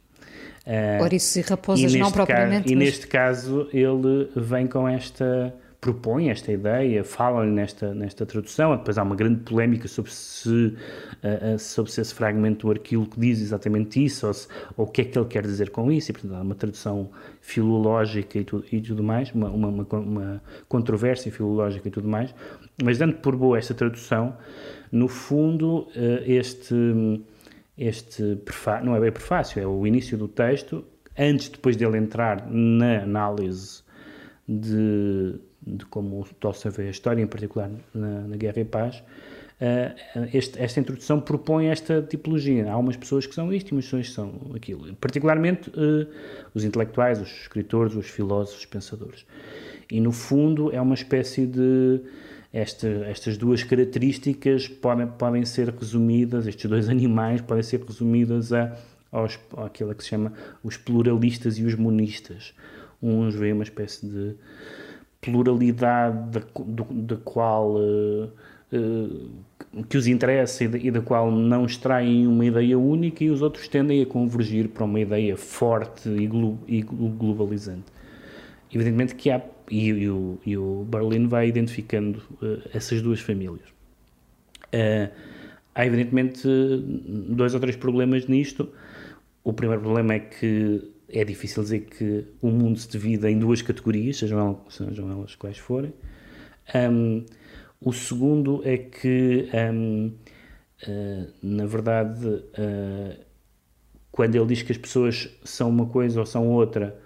[0.69, 2.65] Uh, Ouriços e raposas e não propriamente.
[2.65, 8.77] Caso, e neste caso ele vem com esta propõe esta ideia, fala-lhe nesta, nesta tradução,
[8.77, 13.41] depois há uma grande polémica sobre se, uh, sobre se esse fragmento do arquilo diz
[13.41, 16.13] exatamente isso, ou, se, ou, o que é que ele quer dizer com isso, e
[16.13, 17.09] portanto há uma tradução
[17.41, 22.35] filológica e, tu, e tudo mais, uma, uma, uma, uma, controvérsia filológica e tudo mais,
[22.83, 24.37] mas dando por boa esta tradução,
[24.91, 26.75] no fundo uh, este
[27.79, 30.85] este prefácio, não é bem prefácio, é o início do texto,
[31.17, 33.83] antes depois dele entrar na análise
[34.49, 38.97] de, de como o Tolstói vê a história, em particular na, na Guerra e Paz,
[38.97, 42.71] uh, este, esta introdução propõe esta tipologia.
[42.71, 44.95] Há umas pessoas que são isto e umas pessoas que são aquilo.
[44.97, 46.09] Particularmente uh,
[46.55, 49.27] os intelectuais, os escritores, os filósofos, os pensadores.
[49.91, 52.01] E, no fundo, é uma espécie de
[52.53, 58.75] esta, estas duas características podem, podem ser resumidas, estes dois animais podem ser resumidas a,
[59.13, 60.33] aos, àquilo que se chama
[60.63, 62.55] os pluralistas e os monistas.
[63.03, 64.35] Uns veem uma espécie de
[65.21, 66.43] pluralidade da,
[66.91, 68.31] da qual uh,
[68.73, 73.69] uh, que os interessa e da, qual não extraem uma ideia única e os outros
[73.69, 76.25] tendem a convergir para uma ideia forte e,
[76.67, 77.85] e globalizante.
[78.73, 83.69] Evidentemente que há e, e, o, e o Berlin vai identificando uh, essas duas famílias.
[84.67, 85.11] Uh,
[85.75, 86.47] há evidentemente
[87.31, 88.71] dois ou três problemas nisto.
[89.45, 93.63] O primeiro problema é que é difícil dizer que o mundo se divide em duas
[93.63, 95.93] categorias, sejam, sejam elas quais forem.
[96.75, 97.25] Um,
[97.81, 100.13] o segundo é que, um, uh,
[100.87, 102.43] eh, na verdade,
[104.11, 107.01] quando ele diz que as pessoas são uma coisa ou são outra,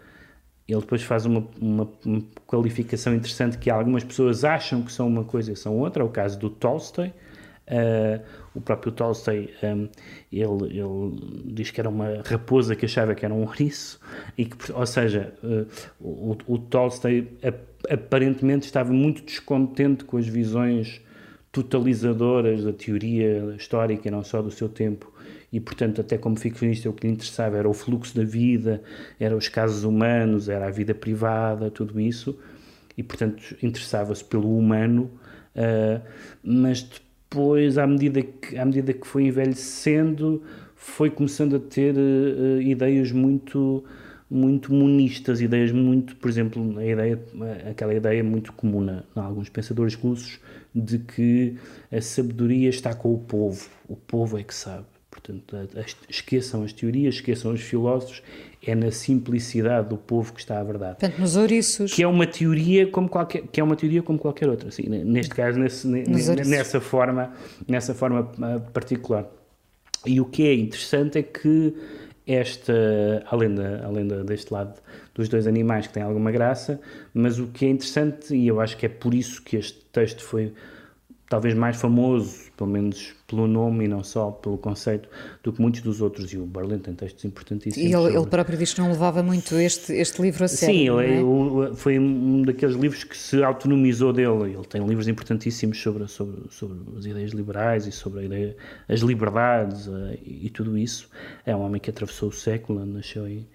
[0.73, 5.25] ele depois faz uma, uma, uma, qualificação interessante que algumas pessoas acham que são uma
[5.25, 7.13] coisa e são outra, é o caso do Tolstói.
[7.69, 8.21] Uh,
[8.55, 9.89] o próprio Tolstói, um,
[10.33, 14.01] ele, ele, diz que era uma raposa que achava que era um ouriço,
[14.37, 15.67] e que, ou seja, uh,
[16.01, 17.29] o, o Tolstói
[17.89, 21.01] aparentemente estava muito descontente com as visões
[21.53, 25.12] totalizadoras da teoria histórica, não só do seu tempo,
[25.53, 28.83] e, portanto, até como ficcionista, o que lhe interessava era o fluxo da vida,
[29.21, 32.39] eram os casos humanos, era a vida privada, tudo isso,
[32.97, 35.11] e, portanto, interessava-se pelo humano,
[35.55, 36.01] uh,
[36.43, 40.43] mas depois, à medida, que, à medida que foi envelhecendo,
[40.75, 43.85] foi começando a ter uh, ideias muito
[44.35, 47.23] muito monistas, ideias muito, por exemplo, a ideia,
[47.71, 50.41] aquela ideia muito comum em alguns pensadores russos
[50.75, 51.59] de que
[51.93, 54.87] a sabedoria está com o povo, o povo é que sabe.
[55.13, 55.55] Portanto,
[56.09, 58.23] esqueçam as teorias, esqueçam os filósofos,
[58.67, 60.97] é na simplicidade do povo que está a verdade.
[60.99, 61.93] Portanto, nos ouriços.
[61.93, 65.05] Que é uma teoria como qualquer, que é uma teoria como qualquer outra, assim, ne-
[65.05, 67.31] neste caso, nesse, nessa forma,
[67.69, 69.27] nessa forma ah, particular.
[70.07, 71.77] E o que é interessante é que
[72.27, 72.73] esta,
[73.27, 74.81] além, da, além da, deste lado
[75.15, 76.81] dos dois animais que têm alguma graça,
[77.13, 80.25] mas o que é interessante, e eu acho que é por isso que este texto
[80.25, 80.55] foi
[81.29, 85.09] talvez mais famoso, pelo menos pelo nome e não só pelo conceito,
[85.43, 87.77] do que muitos dos outros, e o Berlin tem textos importantíssimos.
[87.91, 90.75] E ele, sobre- ele próprio diz que não levava muito este, este livro a sério.
[90.75, 91.23] Sim, ele é?
[91.23, 94.53] o- foi um daqueles livros que se autonomizou dele.
[94.55, 98.57] Ele tem livros importantíssimos sobre, sobre, sobre as ideias liberais e sobre a ideia,
[98.89, 101.09] as liberdades eh, e, tudo isso.
[101.47, 103.47] É um homem que atravessou o século, nasceu em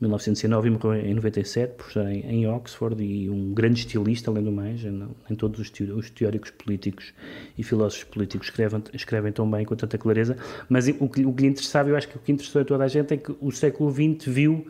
[0.00, 4.52] 1909 e morreu em 97, professor em, em Oxford e um grande estilista, além do
[4.52, 4.84] mais.
[4.84, 7.14] Em, todos os, os teóricos políticos
[7.56, 10.36] e filósofos políticos escrevem, escrevem tão bem com tanta clareza.
[10.68, 12.84] Mas o que, o que lhe interessava, eu acho que o que interessou a toda
[12.84, 14.66] a gente é que o século XX viu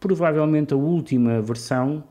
[0.00, 2.02] provavelmente a última versão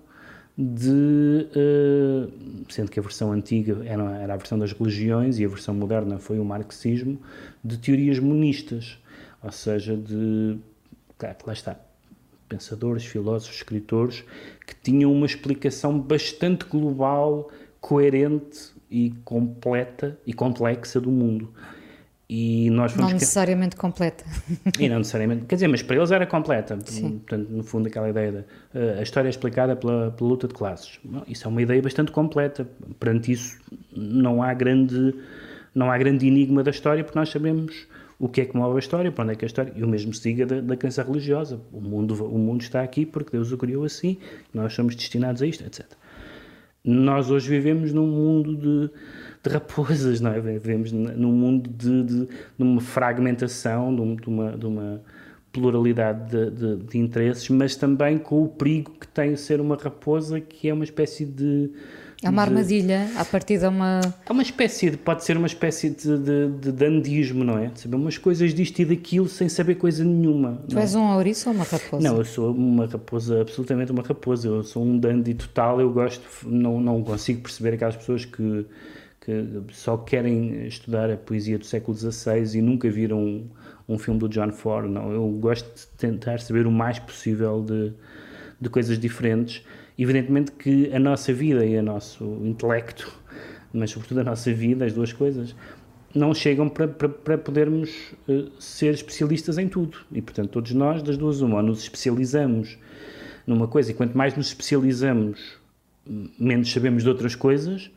[0.57, 2.27] de eh,
[2.69, 6.19] sendo que a versão antiga era, era a versão das religiões e a versão moderna
[6.19, 7.19] foi o marxismo
[7.63, 8.97] de teorias monistas
[9.43, 10.57] ou seja de
[11.17, 11.75] cá, lá está
[12.51, 14.25] pensadores, filósofos, escritores
[14.67, 21.49] que tinham uma explicação bastante global, coerente e completa e complexa do mundo.
[22.29, 24.23] E nós Não necessariamente completa.
[24.79, 26.77] e não necessariamente, quer dizer, mas para eles era completa.
[26.85, 27.19] Sim.
[27.19, 30.53] Portanto, no fundo, aquela ideia de eh, a história é explicada pela, pela luta de
[30.53, 30.97] classes.
[31.27, 32.67] Isso é uma ideia bastante completa.
[32.99, 33.59] Perante isso,
[33.93, 35.13] não há grande,
[35.75, 37.85] não há grande enigma da história, porque nós sabemos
[38.23, 39.87] o que é que move a história, para onde é que a história, e o
[39.87, 41.59] mesmo se diga da, da crença religiosa.
[41.73, 44.17] O mundo, o mundo está aqui porque Deus o criou assim,
[44.53, 45.85] nós somos destinados a isto, etc.
[46.83, 48.89] Nós hoje vivemos num mundo de,
[49.43, 50.39] de raposas, não é?
[50.39, 55.01] Vivemos num mundo de, de, de uma fragmentação, de, um- uma, de uma
[55.51, 60.39] pluralidade de, de- de interesses, mas também com o perigo que tem ser uma raposa,
[60.39, 61.69] que é uma espécie de.
[62.23, 63.99] É uma de- armadilha, a partir de uma.
[64.27, 67.67] é uma espécie de, pode ser uma espécie de, de, de dandismo, não é?
[67.67, 70.61] De saber umas coisas disto e daquilo sem saber coisa nenhuma.
[70.67, 70.83] Tu não é?
[70.83, 72.07] és um ouriço ou uma raposa?
[72.07, 74.47] Não, eu sou uma raposa, absolutamente uma raposa.
[74.47, 75.81] Eu sou um dandy total.
[75.81, 78.65] Eu gosto, não, não consigo perceber aquelas pessoas que,
[79.19, 83.49] que só querem estudar a poesia do século XVI e nunca viram um,
[83.89, 84.87] um filme do John Ford.
[84.89, 87.93] Não, eu gosto de tentar saber o mais possível de,
[88.61, 89.63] de coisas diferentes.
[90.01, 93.15] Evidentemente que a nossa vida e o nosso intelecto,
[93.71, 95.55] mas sobretudo a nossa vida, as duas coisas,
[96.15, 99.99] não chegam para, para, para podermos eh, ser especialistas em tudo.
[100.11, 102.79] E, portanto, todos nós, das duas, uma, ou nos especializamos
[103.45, 105.59] numa coisa e quanto mais nos especializamos,
[106.39, 107.91] menos sabemos de outras coisas,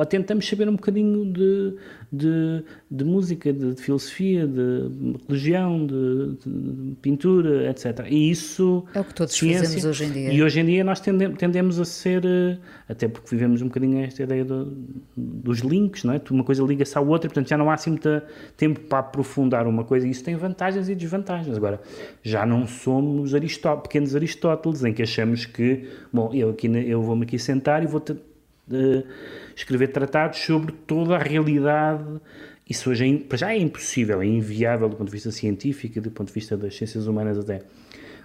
[0.00, 1.74] ou tentamos saber um bocadinho de,
[2.10, 4.88] de, de música, de, de filosofia, de
[5.28, 8.06] religião, de, de pintura, etc.
[8.08, 8.82] E isso.
[8.94, 10.32] É o que todos ciência, fazemos hoje em dia.
[10.32, 12.56] E hoje em dia nós tendemos, tendemos a ser, eh,
[12.88, 14.72] até porque vivemos um bocadinho esta ideia do-
[15.14, 16.20] dos links, não é?
[16.30, 18.22] Uma coisa liga-se à outra, portanto já não há assim muito
[18.56, 21.54] tempo para aprofundar uma coisa e isso tem vantagens e desvantagens.
[21.54, 21.78] Agora,
[22.22, 27.24] já não somos Aristó pequenos Aristóteles em que achamos que, bom, eu, aqui, eu vou-me
[27.24, 28.02] aqui sentar e vou
[28.72, 29.02] eh,
[29.60, 32.20] escrever tratados sobre toda a realidade.
[32.68, 36.10] Isso hoje é, já é impossível, é inviável do ponto de vista científico e do
[36.10, 37.62] ponto de vista das ciências humanas até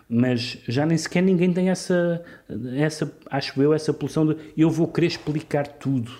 [0.08, 2.24] mas já nem sequer ninguém tem essa,
[2.78, 6.12] essa acho eu, essa pulsão de eu vou querer explicar tudo.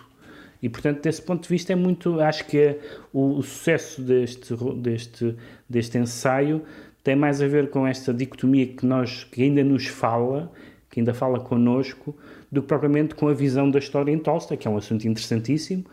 [0.62, 2.80] E, portanto, desse ponto de vista é muito, acho que é
[3.14, 5.36] o, o sucesso deste, deste,
[5.70, 6.64] deste ensaio
[7.04, 10.52] tem mais a ver com esta dicotomia que nós, que ainda nos fala,
[10.90, 12.18] que ainda fala connosco,
[12.56, 15.84] do que propriamente com a visão da história em Tolstói, que é um assunto interessantíssimo,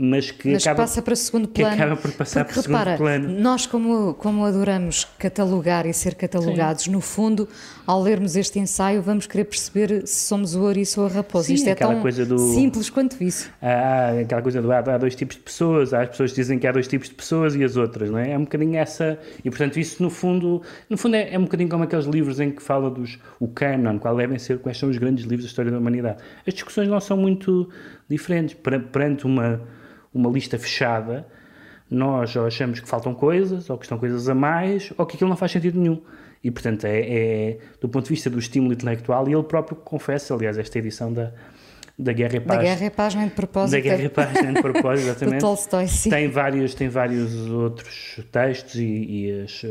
[0.00, 1.74] mas que Mas acaba, passa para segundo que plano.
[1.74, 3.28] acaba por passar Porque, para segundo repara, plano.
[3.40, 7.48] Nós, como, como adoramos catalogar e ser catalogados, no fundo,
[7.84, 11.48] ao lermos este ensaio, vamos querer perceber se somos o ouriço ou a raposa.
[11.48, 13.50] Sim, Isto é tão coisa do- simples quanto isso.
[13.60, 16.58] há aquela coisa do há, há dois tipos de pessoas, há as pessoas que dizem
[16.60, 18.30] que há dois tipos de pessoas e as outras, não é?
[18.30, 21.68] É um bocadinho essa, e portanto isso no fundo, no fundo é, é um bocadinho
[21.68, 24.96] como aqueles livros em que fala dos, o canon, qual devem ser, quais são os
[24.96, 26.18] grandes livros da história da humanidade.
[26.46, 27.68] As discussões não são muito
[28.08, 29.60] diferentes, Per- perante uma,
[30.12, 31.26] uma lista fechada,
[31.90, 35.30] nós ou achamos que faltam coisas, ou que estão coisas a mais, ou que aquilo
[35.30, 36.02] não faz sentido nenhum.
[36.42, 40.34] E, portanto, é, é do ponto de vista do estímulo intelectual, e ele próprio confessa,
[40.34, 41.32] aliás, esta edição da,
[41.98, 42.60] da Guerra e Da Paz.
[42.60, 43.72] guerra e paz, nem de propósito.
[43.72, 45.40] Da Guerra e Paz, nem de propósito, exatamente.
[45.40, 46.10] Tolstói, sim.
[46.10, 49.62] Tem vários, tem vários outros textos e, e as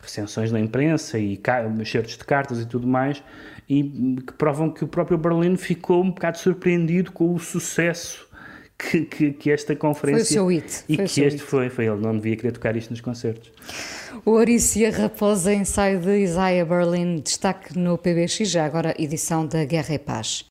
[0.00, 1.40] recensões da imprensa e
[1.84, 3.22] certos de cartas e tudo mais,
[3.68, 8.25] e que provam que o próprio Berlim ficou um bocado surpreendido com o sucesso
[8.78, 10.24] que, que, que esta conferência.
[10.24, 10.84] Foi o seu hit.
[10.88, 11.86] E que este foi, foi.
[11.86, 13.50] Ele não devia querer tocar isto nos concertos.
[14.24, 19.46] O Ouriço e a Raposa, ensaio de Isaiah Berlin, destaque no PBX, já agora edição
[19.46, 20.44] da Guerra e Paz.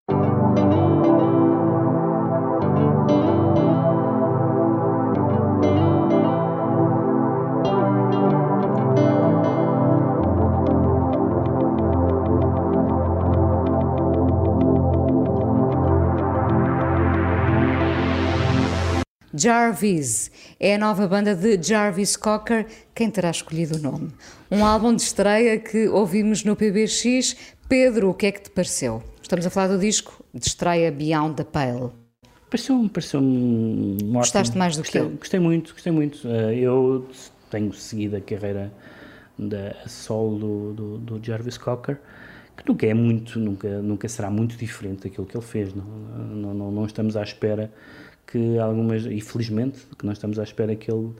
[19.37, 22.65] Jarvis é a nova banda de Jarvis Cocker.
[22.93, 24.11] Quem terá escolhido o nome?
[24.49, 27.35] Um álbum de estreia que ouvimos no PBX.
[27.67, 29.03] Pedro, o que é que te pareceu?
[29.21, 31.91] Estamos a falar do disco de estreia Beyond the Pale.
[32.49, 35.11] Pareceu-me pareceu um Gostaste mais do gostei, que eu?
[35.17, 36.25] Gostei muito, gostei muito.
[36.25, 37.09] Uh, eu
[37.49, 38.71] tenho seguido a carreira
[39.37, 41.97] da solo do, do, do, Jarvis Cocker,
[42.55, 45.73] que nunca é muito, nunca, nunca será muito diferente daquilo que ele fez.
[45.73, 47.69] Não, não, não, não estamos à espera
[48.27, 51.11] que algumas, e felizmente, que nós estamos à espera que ele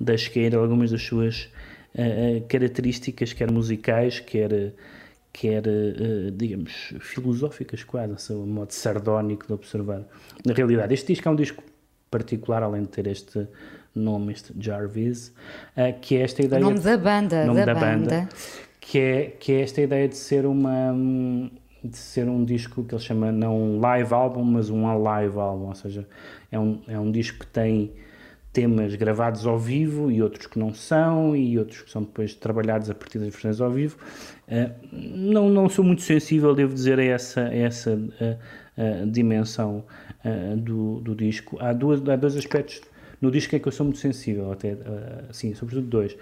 [0.00, 1.50] deixe cair algumas das suas
[1.94, 4.72] uh, características, quer musicais, quer,
[5.32, 10.02] quer uh, digamos, filosóficas quase, um modo sardónico de observar.
[10.44, 11.62] Na realidade, este disco é um disco
[12.10, 13.46] particular, além de ter este
[13.94, 15.28] nome, este Jarvis,
[15.76, 16.60] uh, que é esta ideia...
[16.60, 18.20] O nome da banda, nome da, da banda.
[18.20, 18.28] banda.
[18.80, 20.92] Que é, que é esta ideia de ser uma
[21.84, 25.66] de ser um disco que ele chama não um live album, mas um alive album,
[25.66, 26.06] ou seja,
[26.50, 27.92] é um, é um disco que tem
[28.54, 32.88] temas gravados ao vivo e outros que não são, e outros que são depois trabalhados
[32.88, 33.98] a partir das versões ao vivo.
[34.48, 39.84] Uh, não, não sou muito sensível, devo dizer, a essa, a essa uh, uh, dimensão
[40.56, 41.58] do, do disco.
[41.60, 42.80] Há, duas, há dois aspectos
[43.20, 44.74] no disco que eu sou muito sensível, até,
[45.28, 46.16] assim, sobretudo dois.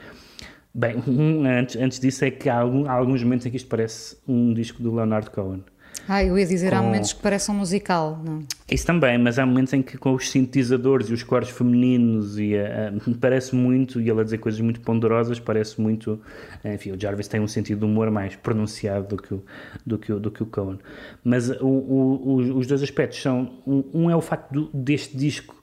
[0.75, 3.68] Bem, um, antes, antes disso é que há, algum, há, alguns momentos em que isto
[3.68, 5.64] parece um disco do Leonard Cohen.
[6.09, 6.77] Ah, eu ia dizer, com...
[6.77, 8.41] há momentos que parece um musical, não?
[8.68, 12.55] Isso também, mas há momentos em que com os sintetizadores e os cores femininos e
[12.55, 16.20] uh, parece muito, e ele a dizer coisas muito ponderosas, parece muito,
[16.64, 19.45] enfim, o Jarvis tem um sentido de humor mais pronunciado do que o,
[19.87, 20.79] do que o, do que o Cohen.
[21.23, 25.62] Mas o, o, os dois aspectos são, um, um é o facto do, deste disco,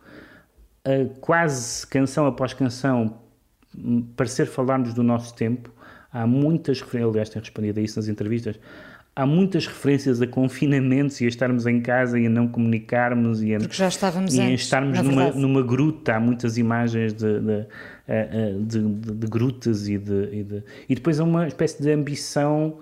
[0.87, 3.17] uh, quase canção após canção,
[4.15, 5.71] parecer falarmos do nosso tempo,
[6.11, 8.59] há muitas referências, aliás, tenho respondido a isso nas entrevistas,
[9.15, 13.53] há muitas referências a confinamentos e a estarmos em casa e a não comunicarmos e
[13.53, 17.39] a, Porque já estávamos e a antes, estarmos numa, numa gruta, há muitas imagens de,
[17.39, 17.65] de,
[18.65, 22.79] de, de, de grutas e, de, e, de, e depois há uma espécie de ambição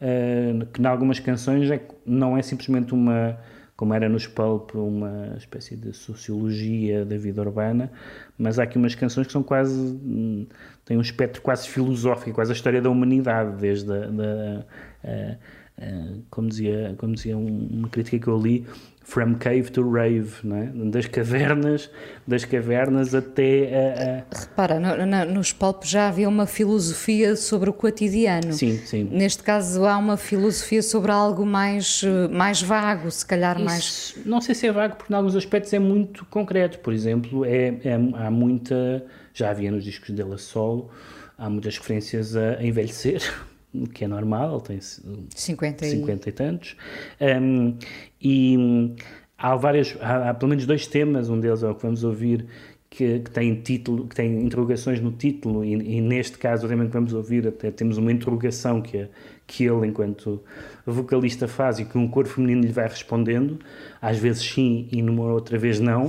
[0.00, 3.38] uh, que em algumas canções é, não é simplesmente uma
[3.78, 7.92] como era nos Pulp, uma espécie de sociologia da vida urbana,
[8.36, 9.96] mas há aqui umas canções que são quase.
[10.84, 14.66] têm um espectro quase filosófico, quase a história da humanidade, desde a, da,
[15.04, 15.36] a,
[15.80, 18.66] a, como, dizia, como dizia uma crítica que eu li,
[19.08, 20.66] From Cave to Rave, é?
[20.90, 21.90] das cavernas,
[22.26, 24.40] das cavernas até a, a...
[24.40, 28.52] Repara, no, no, nos pulp já havia uma filosofia sobre o cotidiano.
[28.52, 29.08] Sim, sim.
[29.10, 34.14] Neste caso há uma filosofia sobre algo mais, mais vago, se calhar Isso, mais.
[34.26, 36.78] Não sei se é vago, porque em alguns aspectos é muito concreto.
[36.80, 39.06] Por exemplo, é, é há muita.
[39.32, 40.90] Já havia nos discos dele a solo,
[41.38, 43.22] há muitas referências a envelhecer
[43.92, 44.80] que é normal, ele tem
[45.34, 46.76] 50 e, 50 e tantos.
[47.20, 47.76] Um,
[48.20, 48.94] e
[49.36, 52.46] há vários, há, há, pelo menos dois temas, um deles é o que vamos ouvir,
[52.90, 56.86] que, que tem título, que tem interrogações no título, e, e, neste caso o tema
[56.86, 59.08] que vamos ouvir até temos uma interrogação que, é,
[59.46, 60.42] que ele, enquanto
[60.86, 63.58] vocalista, faz e que um coro feminino lhe vai respondendo,
[64.00, 66.06] às vezes sim e numa outra vez não,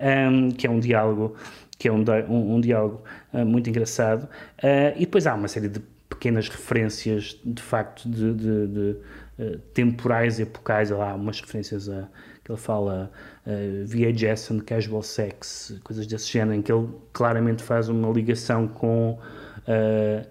[0.00, 1.34] um, que é um diálogo
[1.82, 4.28] que é um, um, um diálogo uh, muito engraçado.
[4.62, 5.80] Uh, e depois há uma série de
[6.22, 8.96] pequenas referências de facto de, de, de
[9.40, 12.08] uh, temporais epocais, há lá umas referências a
[12.44, 13.10] que ele fala
[13.44, 18.68] uh, VHS and casual sex, coisas desse género, em que ele claramente faz uma ligação
[18.68, 19.18] com
[19.66, 20.26] uh,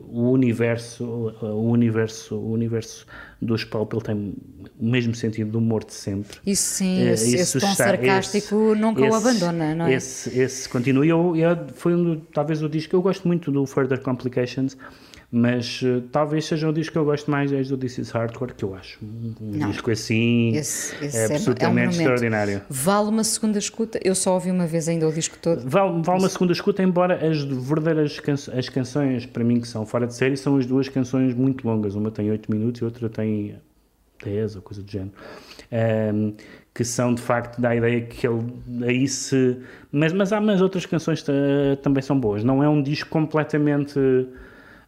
[0.00, 3.06] o universo, o universo, o universo
[3.40, 4.34] dos Pulp, ele tem
[4.78, 6.38] o mesmo sentido do humor de sempre.
[6.44, 9.94] Isso sim, esse, esse tom está, sarcástico esse, nunca esse, o abandona, não é?
[9.94, 13.50] Esse, esse continua, e eu, eu, foi um, talvez o disco que eu gosto muito
[13.50, 14.76] do Further Complications,
[15.36, 18.54] mas uh, talvez seja o disco que eu gosto mais desde o This Is Hardcore,
[18.54, 22.62] que eu acho um, um disco assim esse, esse é absolutamente é um extraordinário.
[22.70, 24.00] Vale uma segunda escuta?
[24.02, 25.60] Eu só ouvi uma vez ainda o disco todo.
[25.68, 29.84] Vale, vale uma segunda escuta, embora as verdadeiras canções, as canções, para mim, que são
[29.84, 31.94] fora de série, são as duas canções muito longas.
[31.94, 33.56] Uma tem 8 minutos e outra tem
[34.24, 35.12] 10 ou coisa do género.
[35.70, 36.32] Um,
[36.72, 38.42] que são de facto da ideia que ele
[38.86, 39.58] aí se.
[39.92, 41.22] Mas, mas há mais outras canções
[41.82, 42.42] também são boas.
[42.42, 43.98] Não é um disco completamente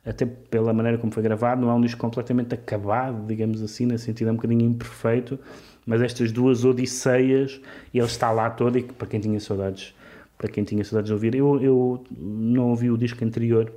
[0.09, 3.99] até pela maneira como foi gravado, não é um disco completamente acabado, digamos assim, no
[3.99, 5.39] sentido é um bocadinho imperfeito,
[5.85, 7.61] mas estas duas odisseias,
[7.93, 9.95] ele está lá todo e para quem tinha saudades,
[10.39, 13.71] para quem tinha saudades de ouvir, eu, eu não ouvi o disco anterior,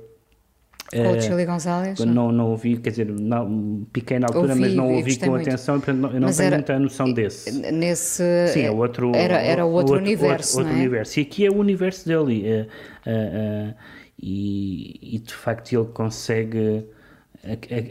[0.92, 1.98] com o Chili Gonzalez?
[2.00, 5.48] Não, não ouvi, quer dizer, não, piquei na altura, ouvi, mas não ouvi com muito.
[5.48, 7.50] atenção, portanto, eu não mas tenho era, muita noção desse.
[7.72, 8.22] Nesse.
[8.48, 9.10] Sim, é outro.
[9.14, 10.58] Era, era outro, outro universo.
[10.58, 10.80] Outro, outro é?
[10.80, 11.18] universo.
[11.18, 12.46] E aqui é o universo dele.
[12.46, 12.66] É,
[13.06, 13.74] é,
[14.22, 16.86] e, e de facto ele consegue.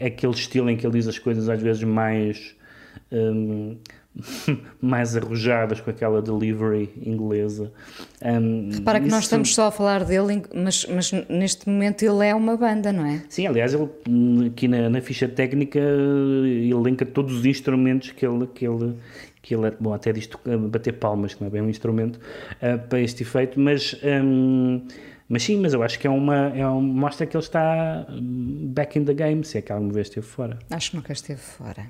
[0.04, 2.56] aquele estilo em que ele diz as coisas às vezes mais.
[3.10, 3.76] Um,
[4.80, 7.72] mais arrojadas com aquela delivery inglesa.
[8.22, 9.14] Um, Repara que isso...
[9.14, 13.06] nós estamos só a falar dele, mas, mas neste momento ele é uma banda, não
[13.06, 13.22] é?
[13.30, 13.88] Sim, aliás, ele
[14.48, 18.94] aqui na, na ficha técnica ele linka todos os instrumentos que ele, que ele,
[19.40, 23.00] que ele bom, até disto bater palmas, que não é bem um instrumento uh, para
[23.00, 24.82] este efeito, mas um,
[25.32, 28.70] mas sim, mas eu acho que é uma, é uma mostra que ele está hum,
[28.74, 30.58] back in the game, se é que alguma vez esteve fora.
[30.68, 31.86] Acho que nunca esteve fora.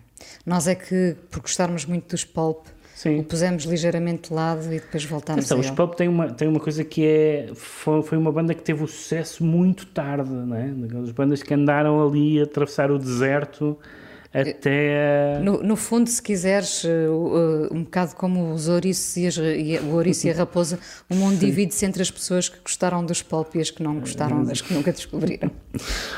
[0.46, 3.18] Nós é que, por gostarmos muito dos Pulp, Sim.
[3.18, 6.46] o pusemos ligeiramente de lado e depois voltámos então, a Os Pulp têm uma, têm
[6.46, 7.50] uma coisa que é...
[7.52, 10.72] Foi, foi uma banda que teve o sucesso muito tarde, não é?
[10.84, 13.76] Aquelas bandas que andaram ali a atravessar o deserto
[14.32, 15.38] até.
[15.40, 19.94] No, no fundo, se quiseres, uh, um bocado como os ouriços e, as, e o
[19.94, 20.78] ouriço e a raposa,
[21.10, 24.42] o mundo divide-se entre as pessoas que gostaram dos pulp e as que não gostaram,
[24.44, 25.50] das que nunca descobriram.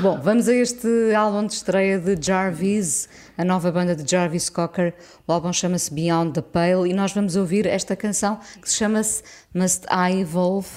[0.01, 4.95] Bom, vamos a este álbum de estreia de Jarvis, a nova banda de Jarvis Cocker.
[5.27, 9.23] O álbum chama-se Beyond the Pale e nós vamos ouvir esta canção que se chama-se
[9.53, 10.69] Must I Evolve?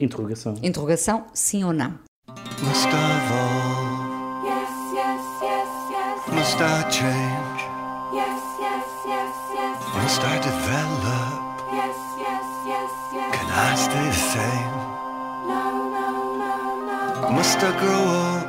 [0.00, 0.54] Interrogação.
[0.62, 1.98] Interrogação, sim ou não?
[2.62, 3.97] Must I evolve?
[6.38, 7.60] Must I change?
[8.14, 9.76] Yes, yes, yes, yes.
[9.92, 11.40] Must I develop?
[11.78, 13.30] Yes, yes, yes, yes.
[13.34, 14.74] Can I stay the same?
[15.50, 15.62] No,
[15.96, 16.06] no,
[16.42, 16.54] no,
[16.90, 17.30] no.
[17.32, 18.46] Must I grow up?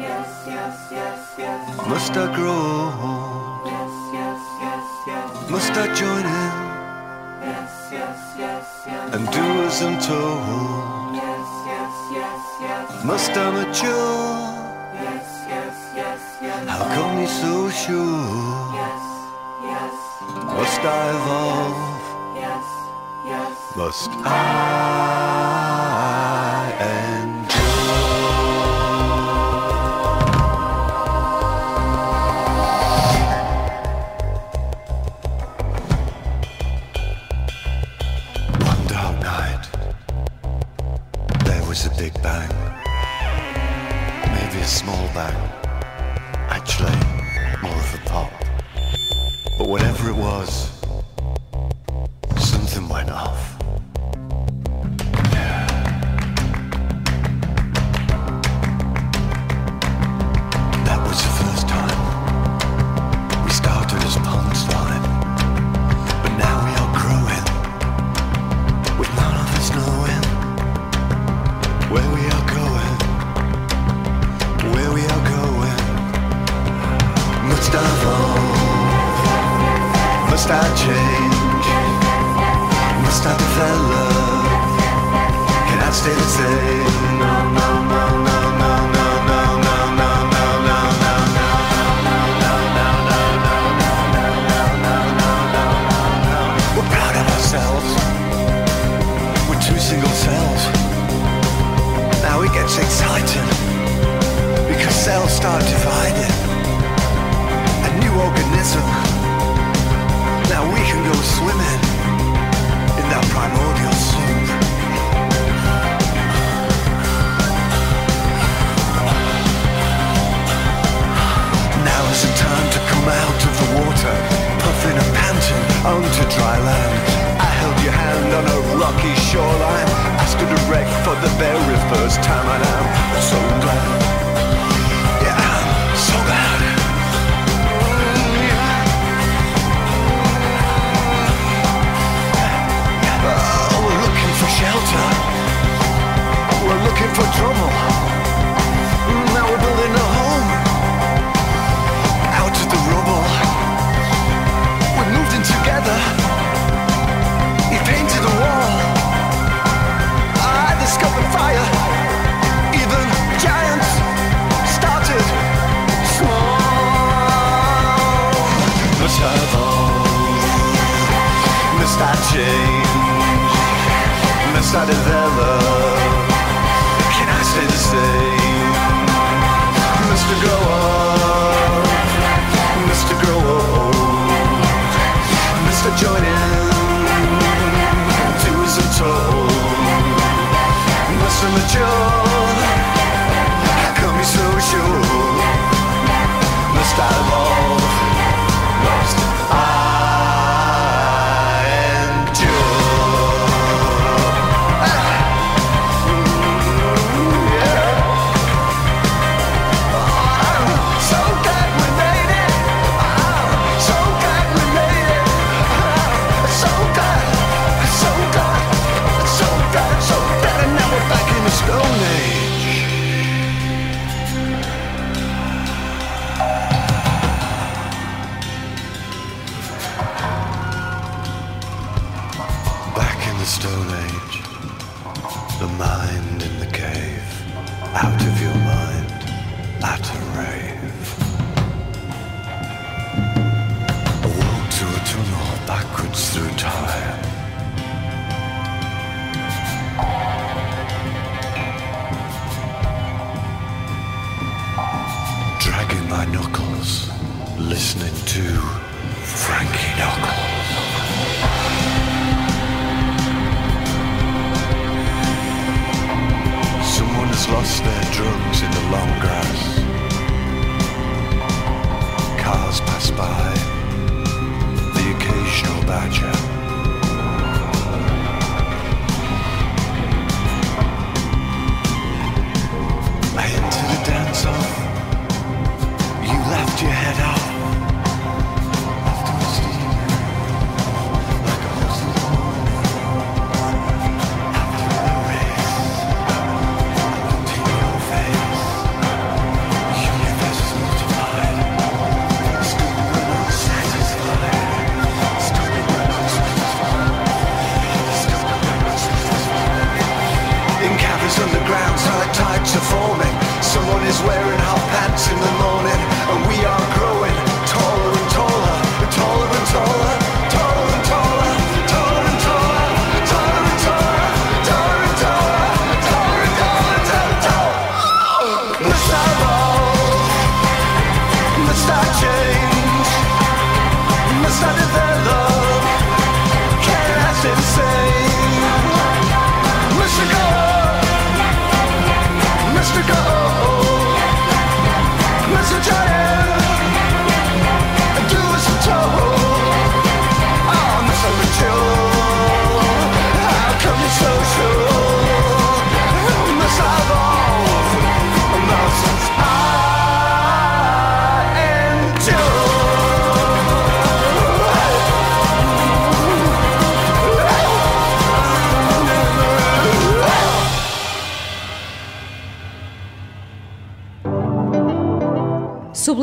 [0.00, 1.86] Yes, yes, yes, yes.
[1.86, 2.64] Must I grow
[3.08, 3.66] old?
[3.74, 5.50] Yes, yes, yes, yes.
[5.54, 6.54] Must I join in?
[7.46, 9.14] Yes, yes, yes, yes.
[9.14, 11.14] And do as I'm told?
[11.14, 13.04] Yes, yes, yes, yes.
[13.04, 14.49] Must I mature?
[16.42, 18.72] How come you're so sure?
[18.72, 19.02] Yes,
[19.62, 19.94] yes.
[20.46, 22.34] Must I evolve?
[22.34, 22.64] Yes,
[23.26, 23.76] yes.
[23.76, 25.19] Must I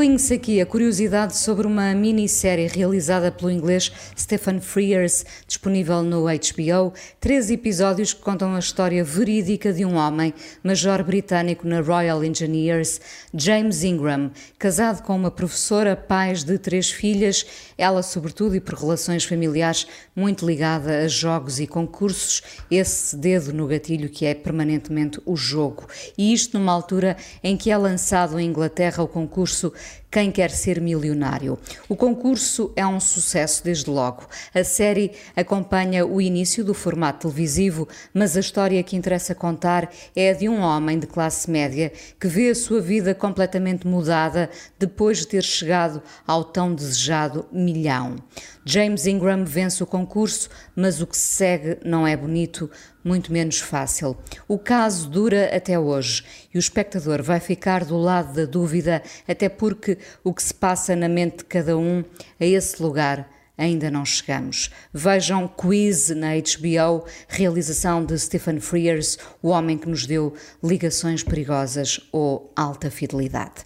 [0.08, 6.93] Sublinhe-se aqui a curiosidade sobre uma minissérie realizada pelo inglês Stephen Frears, disponível no HBO.
[7.20, 10.34] Três episódios que contam a história verídica de um homem,
[10.64, 13.01] major britânico na Royal Engineers,
[13.34, 17.45] James Ingram, casado com uma professora, pais de três filhas,
[17.78, 22.41] ela, sobretudo e por relações familiares, muito ligada a jogos e concursos,
[22.72, 25.86] esse dedo no gatilho que é permanentemente o jogo.
[26.18, 29.74] E isto numa altura em que é lançado em Inglaterra o concurso
[30.10, 31.60] Quem Quer Ser Milionário.
[31.89, 34.26] O concurso é um sucesso desde logo.
[34.55, 40.30] A série acompanha o início do formato televisivo, mas a história que interessa contar é
[40.30, 44.49] a de um homem de classe média que vê a sua vida completamente mudada
[44.80, 48.16] depois de ter chegado ao tão desejado milhão.
[48.64, 52.70] James Ingram vence o concurso, mas o que se segue não é bonito,
[53.08, 54.18] muito menos fácil.
[54.47, 59.47] O caso dura até hoje e o espectador vai ficar do lado da dúvida, até
[59.47, 62.03] porque o que se passa na mente de cada um,
[62.39, 64.70] a esse lugar, ainda não chegamos.
[64.93, 70.34] Vejam Quiz na HBO, realização de Stephen Frears, o homem que nos deu
[70.64, 73.66] ligações perigosas ou alta fidelidade.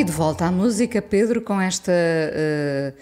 [0.00, 2.94] E de volta à música, Pedro, com esta uh,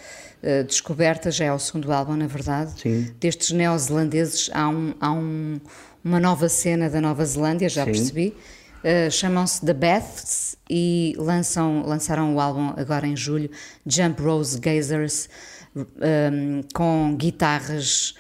[0.42, 3.14] uh, descoberta, já é o segundo álbum, na verdade, Sim.
[3.20, 4.50] destes neozelandeses.
[4.52, 5.60] Há, um, há um,
[6.02, 7.92] uma nova cena da Nova Zelândia, já Sim.
[7.92, 8.34] percebi.
[8.78, 13.48] Uh, Chamam-se The Beths e lançam, lançaram o álbum agora em julho,
[13.86, 15.28] Jump Rose Gazers,
[15.76, 18.12] um, com guitarras.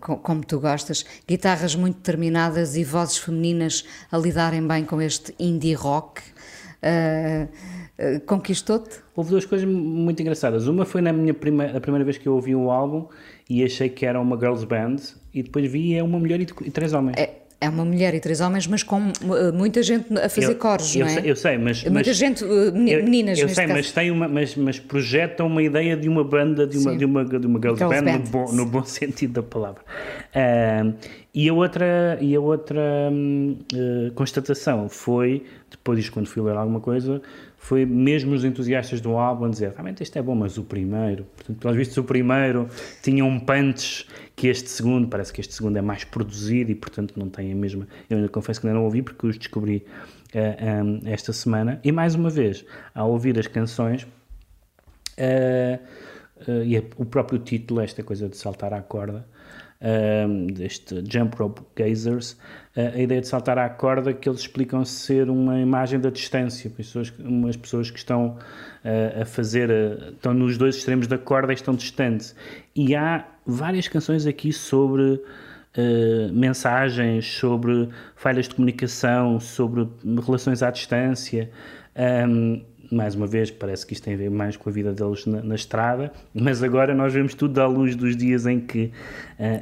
[0.00, 5.74] Como tu gostas, guitarras muito determinadas e vozes femininas a lidarem bem com este indie
[5.74, 6.22] rock.
[6.84, 7.48] Uh,
[8.16, 9.00] uh, conquistou-te?
[9.16, 10.66] Houve duas coisas muito engraçadas.
[10.66, 13.08] Uma foi na minha primeira, a primeira vez que eu ouvi o álbum
[13.48, 14.96] e achei que era uma girls band
[15.32, 17.16] e depois vi é uma mulher e, e três homens.
[17.16, 20.56] É, É uma mulher e três homens, mas com uh, muita gente a fazer eu,
[20.56, 21.14] coros, eu não é?
[21.14, 21.82] Sei, eu sei, mas...
[21.84, 23.78] Muita mas, gente, uh, meninas Eu, eu sei, caso.
[23.78, 26.98] mas, tem uma, mas, mas projeta uma ideia de uma banda, de uma, Sim.
[26.98, 28.18] de uma, de uma girls, Girls band, band.
[28.18, 29.82] No, bom, no bom sentido da palavra.
[30.34, 30.92] Ah,
[31.34, 32.80] e a outra, e a outra
[33.74, 37.20] eh, constatação foi, depois disso quando fui ler alguma coisa,
[37.64, 41.24] foi mesmo os entusiastas do álbum a dizer, realmente este é bom, mas o primeiro,
[41.34, 42.68] portanto, pelos vistos o primeiro
[43.02, 44.06] tinha um punch
[44.36, 47.54] que este segundo, parece que este segundo é mais produzido e portanto não tem a
[47.54, 49.82] mesma, eu ainda confesso que ainda não ouvi porque os descobri
[50.34, 54.06] eh, hum, esta semana, e mais uma vez, ao ouvir as canções,
[55.16, 55.78] eh,
[56.46, 59.24] eh, e o próprio título, esta coisa de saltar à corda,
[59.84, 62.36] um, deste Jump Rope Gazers, uh,
[62.76, 67.12] a ideia de saltar à corda que eles explicam ser uma imagem da distância, pessoas,
[67.20, 68.36] umas pessoas que estão
[68.84, 72.34] uh, a fazer, uh, estão nos dois extremos da corda e estão distantes.
[72.74, 75.22] E há várias canções aqui sobre
[76.32, 79.88] mensagens, sobre falhas de comunicação, sobre
[80.24, 81.50] relações à distância.
[82.28, 85.26] Um, mais uma vez, parece que isto tem a ver mais com a vida deles
[85.26, 88.90] na, na estrada, mas agora nós vemos tudo à luz dos dias em que.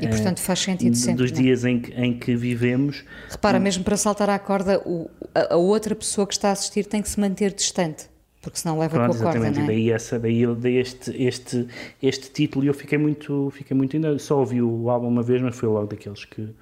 [0.01, 1.23] E portanto faz sentido sempre.
[1.23, 1.43] Dos não é?
[1.43, 3.05] dias em que, em que vivemos.
[3.31, 6.87] Repara, mesmo para saltar à corda, o, a, a outra pessoa que está a assistir
[6.87, 8.11] tem que se manter distante.
[8.41, 9.67] Porque senão leva Pronto, com a corda, exatamente, não é?
[9.69, 11.65] daí, essa, daí dei este, este,
[12.03, 15.41] este título e eu fiquei muito, fiquei muito ainda, só ouvi o álbum uma vez,
[15.41, 16.55] mas foi logo daqueles que, Eu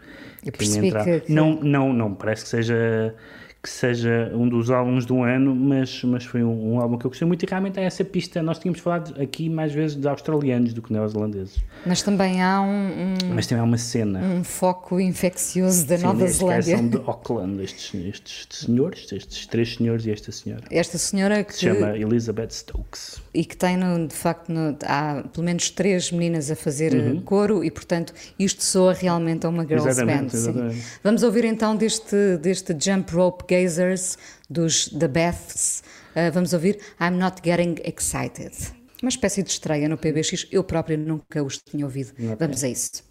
[0.44, 1.06] que percebi me entraram.
[1.06, 3.14] que- que- Não, não, não, parece que seja
[3.62, 7.10] que seja um dos álbuns do ano, mas, mas foi um, um álbum que eu
[7.10, 8.42] gostei muito e realmente é essa pista.
[8.42, 12.66] Nós tínhamos falado aqui mais vezes de australianos do que neozelandeses, Mas também há um,
[12.66, 14.18] um, mas também há uma cena.
[14.20, 16.76] um foco infeccioso da Sim, Nova Zelândia.
[16.78, 20.62] são de Auckland, estes, estes senhores, estes três senhores e esta senhora.
[20.70, 23.20] Esta senhora que, Se chama Elizabeth Stokes.
[23.34, 27.20] e que tem, no, de facto, no- há pelo menos três meninas a fazer uh,
[27.22, 29.90] coro e, portanto, isto soa realmente a uma girls Uhum.
[29.90, 30.36] Exatamente, band.
[30.38, 30.82] exatamente.
[31.04, 34.16] Vamos ouvir então deste, deste Jump Rope Gazers
[34.48, 35.82] dos The Beths.
[36.14, 38.54] Uh, vamos ouvir I'm Not Getting Excited.
[39.02, 40.46] Uma espécie de estreia no PBX.
[40.52, 42.12] Eu própria nunca os tinha ouvido.
[42.38, 43.09] Vamos a isso.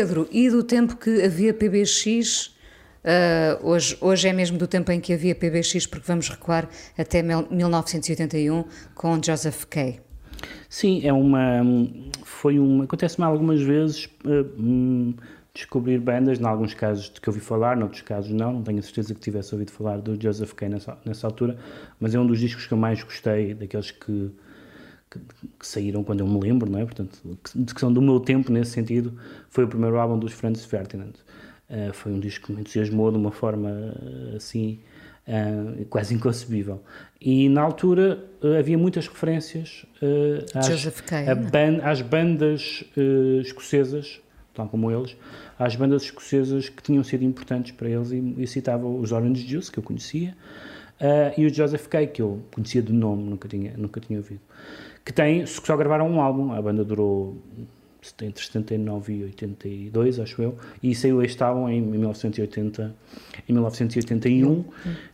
[0.00, 2.58] Pedro, e do tempo que havia PBX,
[3.02, 7.22] Uh, hoje, hoje é mesmo do tempo em que havia PBX, porque vamos recuar até
[7.22, 8.62] 1981
[8.94, 10.00] com Joseph Kay.
[10.68, 11.62] Sim, é uma.
[12.22, 12.84] Foi uma.
[12.84, 15.14] Acontece-me algumas vezes uh,
[15.54, 18.82] descobrir bandas, em alguns casos de que ouvi falar, noutros casos não, não tenho a
[18.82, 21.56] certeza que tivesse ouvido falar do Joseph Kay nessa, nessa altura,
[21.98, 24.30] mas é um dos discos que eu mais gostei, daqueles que,
[25.10, 25.18] que,
[25.58, 26.84] que saíram quando eu me lembro, não é?
[26.84, 30.64] Portanto, que, que, são do meu tempo nesse sentido, foi o primeiro álbum dos Franz
[30.64, 31.14] Ferdinand.
[31.68, 33.94] Uh, foi um disco que me entusiasmou de uma forma
[34.36, 34.80] assim
[35.26, 36.82] uh, quase inconcebível.
[37.20, 39.84] E na altura uh, havia muitas referências
[40.54, 42.84] às, ban às bandas
[43.42, 44.20] escocesas,
[44.54, 45.16] tal como eles,
[45.58, 49.70] às bandas escocesas que tinham sido importantes para eles e, e citava os Orange Juice,
[49.70, 50.36] que eu conhecia,
[51.38, 54.40] e o Joseph Kay, que eu conhecia de nome, nunca tinha, nunca tinha ouvido.
[55.10, 57.36] Que tem, só gravaram um álbum, a banda durou
[58.22, 62.94] entre 79 e 82, acho eu, e saiu este álbum em 1980,
[63.48, 64.64] em 1981, uhum.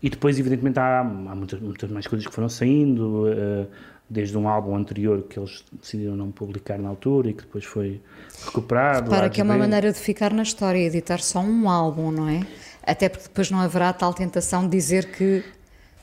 [0.02, 3.66] e depois, evidentemente, há, há muitas, muitas, mais coisas que foram saindo, uh,
[4.06, 8.02] desde um álbum anterior que eles decidiram não publicar na altura e que depois foi
[8.44, 9.08] recuperado.
[9.08, 12.46] Para que é uma maneira de ficar na história, editar só um álbum, não é?
[12.82, 15.42] Até porque depois não haverá tal tentação de dizer que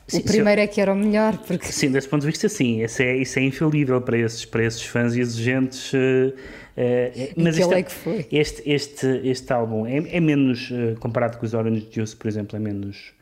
[0.06, 1.36] Sim, o primeiro eu, é que era o melhor.
[1.38, 1.66] Porque...
[1.66, 2.82] Sim, desse ponto de vista, sim.
[2.82, 5.92] Isso é, isso é infalível para esses, para esses fãs exigentes.
[5.92, 8.26] Uh, uh, mas este, é que foi?
[8.30, 12.56] Este, este, este álbum é, é menos, uh, comparado com os Orange Juice, por exemplo,
[12.56, 13.12] é menos.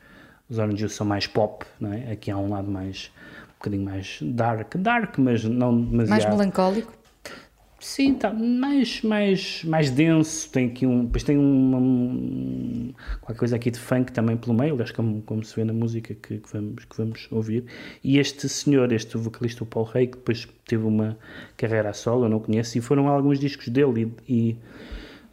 [0.49, 2.11] Os Orange Juice são mais pop, não é?
[2.11, 3.11] Aqui há um lado mais.
[3.49, 4.75] um bocadinho mais dark.
[4.75, 6.09] Dark, mas não demasiado.
[6.09, 7.02] Mais melancólico?
[7.83, 10.49] Sim, tá mais, mais, mais denso.
[10.49, 11.03] Tem aqui um.
[11.03, 15.43] Depois tem uma, um, qualquer coisa aqui de funk também pelo meio, aliás, como, como
[15.43, 17.65] se vê na música que, que, vamos, que vamos ouvir.
[18.01, 21.17] E este senhor, este vocalista, o Paul Rey, que depois teve uma
[21.57, 24.51] carreira a solo, eu não conheço, e foram alguns discos dele e, e,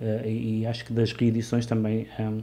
[0.00, 2.08] uh, e acho que das reedições também.
[2.18, 2.42] Um,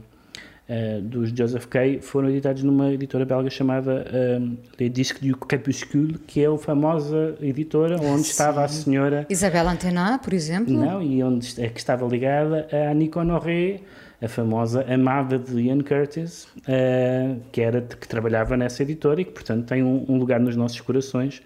[0.68, 6.18] uh, dos Joseph Kay foram editados numa editora belga chamada uh, Les Disques du Crépuscule,
[6.26, 8.30] que é a famosa editora onde Sim.
[8.30, 9.26] estava a senhora...
[9.28, 10.72] Isabelle Antenat, por exemplo?
[10.72, 13.80] Não, e onde é que estava ligada a Annie Honoré,
[14.20, 19.30] a famosa amada de Ian Curtis, uh, que era que trabalhava nessa editora e que,
[19.30, 21.40] portanto, tem um, um lugar nos nossos corações.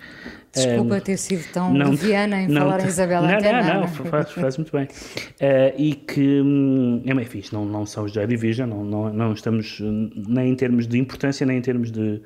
[0.55, 3.81] Desculpa um, ter sido tão não, leviana em não, falar em Isabel Não, Antena, não,
[3.83, 4.85] não, faz, faz muito bem.
[4.85, 9.13] Uh, e que hum, é bem fixe, não, não são os Joy Division, não, não,
[9.13, 12.23] não estamos nem em termos de importância, nem em termos de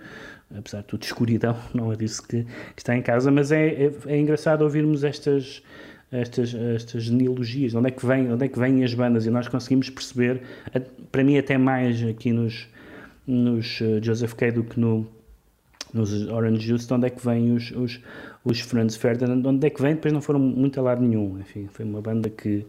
[0.56, 3.92] apesar de tudo, escuridão, não é disso que, que está em casa, mas é, é,
[4.06, 5.62] é engraçado ouvirmos estas
[6.10, 9.48] estas, estas genealogias, onde é, que vem, onde é que vêm as bandas, e nós
[9.48, 10.42] conseguimos perceber,
[11.10, 12.68] para mim até mais aqui nos,
[13.26, 15.06] nos uh, Joseph Kay do que no,
[15.92, 18.00] nos Orange Juice, de onde é que vêm os, os,
[18.44, 21.38] os Franz Ferdinand, de onde é que vêm, depois não foram muito a lado nenhum,
[21.40, 22.64] enfim, foi uma banda que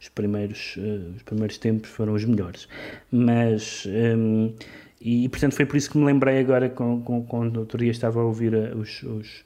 [0.00, 2.68] os primeiros, uh, os primeiros tempos foram os melhores,
[3.10, 3.86] mas...
[3.86, 4.52] Um,
[5.02, 8.24] e, portanto foi por isso que me lembrei agora, quando, quando outro dia estava a
[8.24, 9.44] ouvir uh, os, os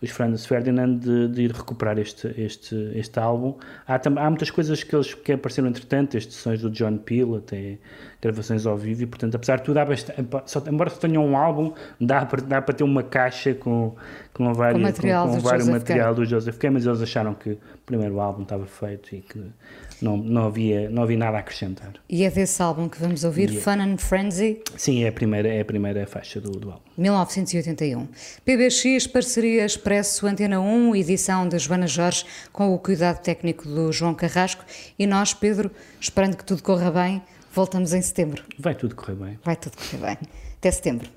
[0.00, 3.54] os Franz Ferdinand de, de, ir recuperar este, este, este álbum.
[3.86, 7.78] Há, há muitas coisas que, eles, que apareceram entretanto, estes sons do John Peel, até
[8.22, 11.36] gravações ao vivo, e portanto, apesar de tudo, há bastante, só, embora só tenham um
[11.36, 13.96] álbum, dá para, dá para ter uma caixa com,
[14.32, 17.50] com, várias, com, material, com, com vários material do Joseph K, mas eles acharam que
[17.50, 19.40] o primeiro álbum estava feito e que
[20.00, 21.94] não, não, havia, não havia nada a acrescentar.
[22.08, 23.60] E é desse álbum que vamos ouvir, yeah.
[23.60, 24.62] Fun and Frenzy?
[24.76, 26.82] Sim, é a primeira, é a primeira faixa do, do álbum.
[26.96, 28.08] 1981.
[28.44, 34.14] PBX, parceria Expresso Antena 1, edição de Joana Jorge, com o cuidado técnico do João
[34.14, 34.64] Carrasco.
[34.98, 35.70] E nós, Pedro,
[36.00, 37.22] esperando que tudo corra bem,
[37.52, 38.44] voltamos em setembro.
[38.58, 39.38] Vai tudo correr bem.
[39.44, 40.18] Vai tudo correr bem.
[40.58, 41.08] Até setembro.